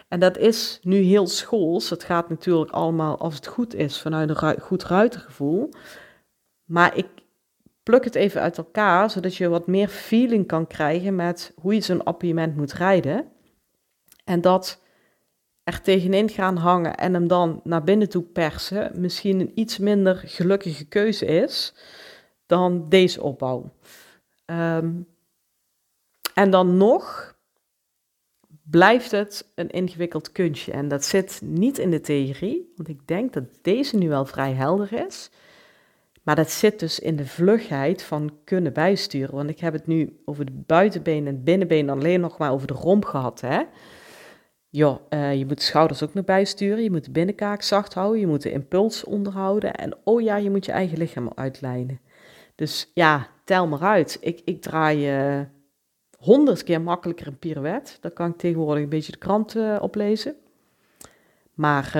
En 0.10 0.20
dat 0.20 0.38
is 0.38 0.80
nu 0.82 0.98
heel 0.98 1.28
schools. 1.28 1.90
Het 1.90 2.04
gaat 2.04 2.30
natuurlijk 2.30 2.72
allemaal, 2.72 3.18
als 3.18 3.36
het 3.36 3.48
goed 3.48 3.74
is, 3.74 4.02
vanuit 4.02 4.30
een 4.30 4.60
goed 4.62 4.84
ruitergevoel. 4.84 5.70
Maar 6.66 6.98
ik 6.98 7.08
pluk 7.84 8.04
het 8.04 8.16
even 8.16 8.42
uit 8.42 8.58
elkaar, 8.58 9.10
zodat 9.10 9.36
je 9.36 9.48
wat 9.48 9.68
meer 9.68 9.88
feeling 9.88 10.48
kan 10.48 10.68
krijgen 10.68 11.16
met 11.16 11.54
hoe 11.56 11.74
je 11.74 11.82
zo'n 11.82 12.04
appiëment 12.04 12.56
moet 12.56 12.74
rijden. 12.74 13.32
En 14.24 14.42
dat 14.42 14.82
er 15.64 15.82
tegenin 15.82 16.30
gaan 16.30 16.58
hangen 16.58 16.98
en 16.98 17.14
hem 17.14 17.28
dan 17.28 17.62
naar 17.64 17.84
binnen 17.84 18.10
toe 18.10 18.24
persen 18.24 18.92
misschien 18.96 19.40
een 19.40 19.52
iets 19.56 19.78
minder 19.78 20.16
gelukkige 20.16 20.86
keuze 20.86 21.26
is 21.26 21.74
dan 22.46 22.90
deze 22.90 23.22
opbouw. 23.22 23.74
Ehm, 24.46 24.92
en 26.34 26.50
dan 26.50 26.78
nog 26.78 27.36
blijft 28.70 29.12
het 29.12 29.52
een 29.56 29.70
ingewikkeld 29.70 30.32
kunstje. 30.32 30.72
En 30.72 30.88
dat 30.88 31.06
zit 31.06 31.42
niet 31.44 31.78
in 31.78 31.92
de 31.92 32.02
theorie, 32.02 32.74
want 32.76 32.90
ik 32.90 33.08
denk 33.08 33.34
dat 33.34 33.44
deze 33.62 33.98
nu 33.98 34.10
wel 34.10 34.26
vrij 34.26 34.54
helder 34.54 35.06
is. 35.08 35.30
Maar 36.24 36.36
dat 36.36 36.52
zit 36.52 36.80
dus 36.80 37.00
in 37.00 37.16
de 37.16 37.26
vlugheid 37.26 38.04
van 38.04 38.32
kunnen 38.44 38.74
bijsturen. 38.74 39.36
Want 39.36 39.50
ik 39.50 39.60
heb 39.60 39.74
het 39.74 39.88
nu 39.88 40.20
over 40.26 40.46
de 40.46 40.64
buitenbeen 40.66 41.28
en 41.28 41.34
het 41.34 41.44
binnenbeen 41.44 41.90
alleen 41.90 42.20
nog 42.20 42.38
maar 42.38 42.52
over 42.52 42.68
de 42.68 42.74
romp 42.74 43.06
gehad. 43.06 43.42
Hè? 43.42 43.62
Uh, 44.72 45.36
je 45.36 45.46
moet 45.46 45.58
de 45.58 45.64
schouders 45.64 46.04
ook 46.04 46.14
nog 46.14 46.26
bijsturen. 46.26 46.84
Je 46.84 46.92
moet 46.92 47.06
de 47.06 47.12
binnenkaak 47.12 47.62
zacht 47.62 47.94
houden. 47.94 48.20
Je 48.20 48.28
moet 48.28 48.42
de 48.42 48.52
impuls 48.52 49.04
onderhouden. 49.04 49.74
En 49.74 49.98
oh 50.04 50.22
ja, 50.22 50.36
je 50.36 50.50
moet 50.50 50.66
je 50.66 50.72
eigen 50.72 50.98
lichaam 50.98 51.32
uitlijnen. 51.36 52.00
Dus 52.56 52.92
ja, 52.94 53.28
tel 53.44 53.68
maar 53.68 53.82
uit. 53.82 54.18
Ik, 54.22 54.42
ik 54.46 54.62
draai 54.62 55.38
uh, 55.38 55.42
honderd 56.20 56.64
keer 56.64 56.82
makkelijker 56.82 57.28
een 57.28 57.40
pirouette. 57.40 57.94
Daar 58.00 58.12
kan 58.12 58.30
ik 58.30 58.38
tegenwoordig 58.38 58.84
een 58.84 58.90
beetje 58.90 59.12
de 59.12 59.18
krant 59.18 59.56
uh, 59.56 59.78
oplezen. 59.82 60.36
Maar 61.54 61.92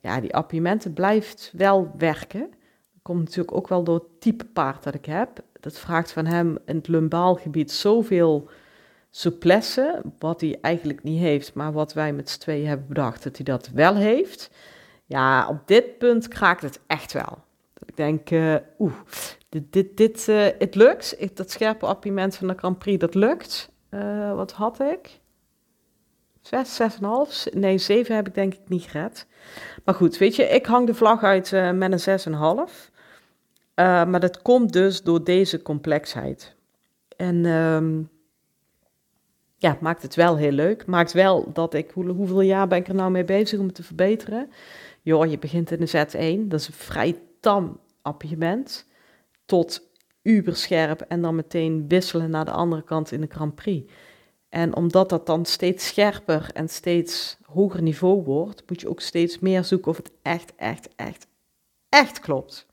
ja, 0.00 0.20
die 0.20 0.34
appiëmenten 0.34 0.92
blijft 0.92 1.52
wel 1.56 1.92
werken. 1.98 2.40
Dat 2.40 3.02
komt 3.02 3.18
natuurlijk 3.18 3.56
ook 3.56 3.68
wel 3.68 3.84
door 3.84 3.94
het 3.94 4.20
type 4.20 4.44
paard 4.44 4.82
dat 4.82 4.94
ik 4.94 5.04
heb. 5.04 5.40
Dat 5.60 5.78
vraagt 5.78 6.12
van 6.12 6.26
hem 6.26 6.58
in 6.64 6.76
het 6.76 6.88
lumbaalgebied 6.88 7.72
zoveel 7.72 8.50
souplesse, 9.10 10.02
wat 10.18 10.40
hij 10.40 10.58
eigenlijk 10.60 11.02
niet 11.02 11.20
heeft, 11.20 11.54
maar 11.54 11.72
wat 11.72 11.92
wij 11.92 12.12
met 12.12 12.30
z'n 12.30 12.38
tweeën 12.38 12.66
hebben 12.66 12.86
bedacht 12.88 13.22
dat 13.22 13.36
hij 13.36 13.44
dat 13.44 13.68
wel 13.68 13.96
heeft. 13.96 14.50
Ja, 15.04 15.48
op 15.48 15.58
dit 15.66 15.98
punt 15.98 16.28
kraakt 16.28 16.62
het 16.62 16.80
echt 16.86 17.12
wel. 17.12 17.38
Ik 17.84 17.96
denk, 17.96 18.30
uh, 18.30 18.56
oeh, 18.78 18.92
dit, 19.52 19.72
dit, 19.72 19.96
dit 19.96 20.26
uh, 20.28 20.46
het 20.58 20.74
lukt. 20.74 21.36
Dat 21.36 21.50
scherpe 21.50 21.86
appiment 21.86 22.36
van 22.36 22.48
de 22.48 22.54
Grand 22.56 22.78
Prix, 22.78 22.98
dat 22.98 23.14
lukt. 23.14 23.70
Uh, 23.90 24.34
wat 24.34 24.52
had 24.52 24.80
ik? 24.80 25.20
Zes, 26.40 26.74
zes 26.74 26.96
en 26.96 27.04
half? 27.04 27.46
Nee, 27.52 27.78
zeven 27.78 28.14
heb 28.14 28.26
ik 28.26 28.34
denk 28.34 28.54
ik 28.54 28.68
niet 28.68 28.82
gered. 28.82 29.26
Maar 29.84 29.94
goed, 29.94 30.18
weet 30.18 30.36
je, 30.36 30.44
ik 30.44 30.66
hang 30.66 30.86
de 30.86 30.94
vlag 30.94 31.22
uit 31.22 31.50
met 31.74 31.92
een 31.92 32.00
zes 32.00 32.26
en 32.26 32.32
half. 32.32 32.90
maar 33.74 34.20
dat 34.20 34.42
komt 34.42 34.72
dus 34.72 35.02
door 35.02 35.24
deze 35.24 35.62
complexheid. 35.62 36.54
En 37.16 37.44
um, 37.44 38.10
ja, 39.62 39.76
maakt 39.80 40.02
het 40.02 40.14
wel 40.14 40.36
heel 40.36 40.52
leuk. 40.52 40.86
Maakt 40.86 41.12
wel 41.12 41.52
dat 41.52 41.74
ik, 41.74 41.90
hoe, 41.90 42.08
hoeveel 42.08 42.40
jaar 42.40 42.68
ben 42.68 42.78
ik 42.78 42.88
er 42.88 42.94
nou 42.94 43.10
mee 43.10 43.24
bezig 43.24 43.58
om 43.58 43.66
het 43.66 43.74
te 43.74 43.82
verbeteren? 43.82 44.50
Joh, 45.02 45.30
je 45.30 45.38
begint 45.38 45.70
in 45.70 45.80
de 45.80 45.88
Z1, 45.88 46.48
dat 46.48 46.60
is 46.60 46.66
een 46.66 46.74
vrij 46.74 47.20
tam 47.40 47.80
appartement, 48.02 48.86
tot 49.52 49.90
uberscherp 50.22 51.00
en 51.00 51.22
dan 51.22 51.34
meteen 51.34 51.88
wisselen 51.88 52.30
naar 52.30 52.44
de 52.44 52.50
andere 52.50 52.82
kant 52.82 53.12
in 53.12 53.20
de 53.20 53.26
Grand 53.30 53.54
Prix. 53.54 53.92
En 54.48 54.76
omdat 54.76 55.08
dat 55.08 55.26
dan 55.26 55.44
steeds 55.44 55.86
scherper 55.86 56.50
en 56.52 56.68
steeds 56.68 57.38
hoger 57.44 57.82
niveau 57.82 58.22
wordt, 58.22 58.62
moet 58.68 58.80
je 58.80 58.88
ook 58.88 59.00
steeds 59.00 59.38
meer 59.38 59.64
zoeken 59.64 59.90
of 59.90 59.96
het 59.96 60.10
echt, 60.22 60.54
echt, 60.56 60.88
echt, 60.96 61.26
echt 61.88 62.20
klopt. 62.20 62.66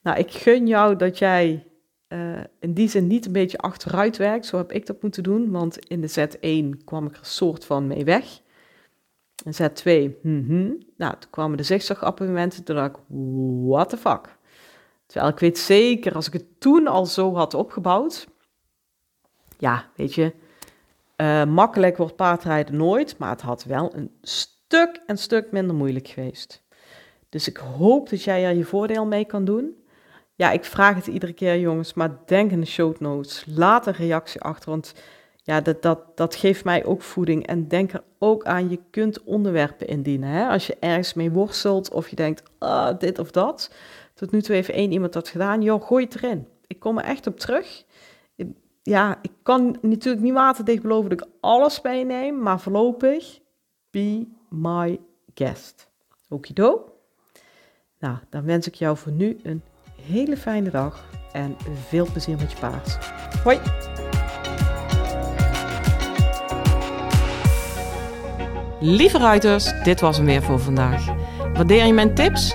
Nou, 0.00 0.18
ik 0.18 0.30
gun 0.30 0.66
jou 0.66 0.96
dat 0.96 1.18
jij 1.18 1.66
uh, 2.08 2.40
in 2.60 2.74
die 2.74 2.88
zin 2.88 3.06
niet 3.06 3.26
een 3.26 3.32
beetje 3.32 3.58
achteruit 3.58 4.16
werkt. 4.16 4.46
Zo 4.46 4.56
heb 4.56 4.72
ik 4.72 4.86
dat 4.86 5.02
moeten 5.02 5.22
doen, 5.22 5.50
want 5.50 5.78
in 5.78 6.00
de 6.00 6.10
Z1 6.10 6.84
kwam 6.84 7.06
ik 7.06 7.16
er 7.16 7.26
soort 7.26 7.64
van 7.64 7.86
mee 7.86 8.04
weg. 8.04 8.40
En 9.44 9.70
Z2, 9.70 10.20
mm 10.22 10.78
nou, 10.96 11.14
toen 11.18 11.30
kwamen 11.30 11.56
de 11.56 11.62
zigzagapparementen, 11.62 12.64
toen 12.64 12.76
dacht 12.76 12.96
ik, 12.96 13.02
what 13.66 13.88
the 13.88 13.96
fuck. 13.96 14.40
Terwijl 15.12 15.32
ik 15.32 15.38
weet 15.38 15.58
zeker, 15.58 16.14
als 16.14 16.26
ik 16.26 16.32
het 16.32 16.60
toen 16.60 16.86
al 16.86 17.06
zo 17.06 17.34
had 17.34 17.54
opgebouwd, 17.54 18.26
ja, 19.58 19.84
weet 19.96 20.14
je, 20.14 20.32
uh, 21.16 21.44
makkelijk 21.44 21.96
wordt 21.96 22.16
paardrijden 22.16 22.76
nooit, 22.76 23.18
maar 23.18 23.30
het 23.30 23.40
had 23.40 23.64
wel 23.64 23.94
een 23.94 24.10
stuk 24.22 25.00
en 25.06 25.18
stuk 25.18 25.50
minder 25.50 25.76
moeilijk 25.76 26.08
geweest. 26.08 26.62
Dus 27.28 27.48
ik 27.48 27.56
hoop 27.56 28.08
dat 28.08 28.22
jij 28.22 28.44
er 28.44 28.54
je 28.54 28.64
voordeel 28.64 29.06
mee 29.06 29.24
kan 29.24 29.44
doen. 29.44 29.84
Ja, 30.34 30.50
ik 30.50 30.64
vraag 30.64 30.94
het 30.94 31.06
iedere 31.06 31.32
keer, 31.32 31.58
jongens, 31.58 31.94
maar 31.94 32.18
denk 32.26 32.50
in 32.50 32.60
de 32.60 32.66
show 32.66 32.98
notes. 32.98 33.44
Laat 33.46 33.86
een 33.86 33.92
reactie 33.92 34.40
achter, 34.40 34.70
want 34.70 34.94
ja, 35.42 35.60
dat, 35.60 35.82
dat, 35.82 36.16
dat 36.16 36.34
geeft 36.34 36.64
mij 36.64 36.84
ook 36.84 37.02
voeding. 37.02 37.46
En 37.46 37.68
denk 37.68 37.92
er 37.92 38.02
ook 38.18 38.44
aan, 38.44 38.70
je 38.70 38.78
kunt 38.90 39.22
onderwerpen 39.22 39.86
indienen. 39.86 40.28
Hè? 40.28 40.48
Als 40.48 40.66
je 40.66 40.76
ergens 40.80 41.14
mee 41.14 41.30
worstelt 41.30 41.90
of 41.90 42.08
je 42.08 42.16
denkt, 42.16 42.42
ah, 42.58 42.98
dit 42.98 43.18
of 43.18 43.30
dat. 43.30 43.70
Tot 44.14 44.30
nu 44.30 44.42
toe 44.42 44.54
heeft 44.54 44.68
één 44.68 44.92
iemand 44.92 45.12
dat 45.12 45.28
gedaan. 45.28 45.62
Joh, 45.62 45.82
gooi 45.82 46.04
het 46.04 46.14
erin. 46.14 46.46
Ik 46.66 46.78
kom 46.78 46.98
er 46.98 47.04
echt 47.04 47.26
op 47.26 47.38
terug. 47.38 47.84
Ja, 48.82 49.18
ik 49.22 49.30
kan 49.42 49.76
natuurlijk 49.80 50.22
niet 50.22 50.32
waterdicht 50.32 50.82
beloven 50.82 51.10
dat 51.10 51.20
ik 51.20 51.28
alles 51.40 51.80
meeneem, 51.80 52.42
maar 52.42 52.60
voorlopig, 52.60 53.38
be 53.90 54.26
my 54.48 55.00
guest. 55.34 55.90
Okido? 56.28 56.92
Nou, 57.98 58.16
dan 58.30 58.44
wens 58.44 58.66
ik 58.66 58.74
jou 58.74 58.96
voor 58.96 59.12
nu 59.12 59.38
een 59.42 59.62
hele 60.00 60.36
fijne 60.36 60.70
dag 60.70 61.04
en 61.32 61.56
veel 61.88 62.06
plezier 62.10 62.36
met 62.36 62.52
je 62.52 62.58
paard. 62.58 62.98
Hoi! 63.42 63.60
Lieve 68.80 69.18
ruiters, 69.18 69.82
dit 69.82 70.00
was 70.00 70.16
hem 70.16 70.26
weer 70.26 70.42
voor 70.42 70.58
vandaag. 70.58 71.06
Waardeer 71.52 71.86
je 71.86 71.92
mijn 71.92 72.14
tips? 72.14 72.54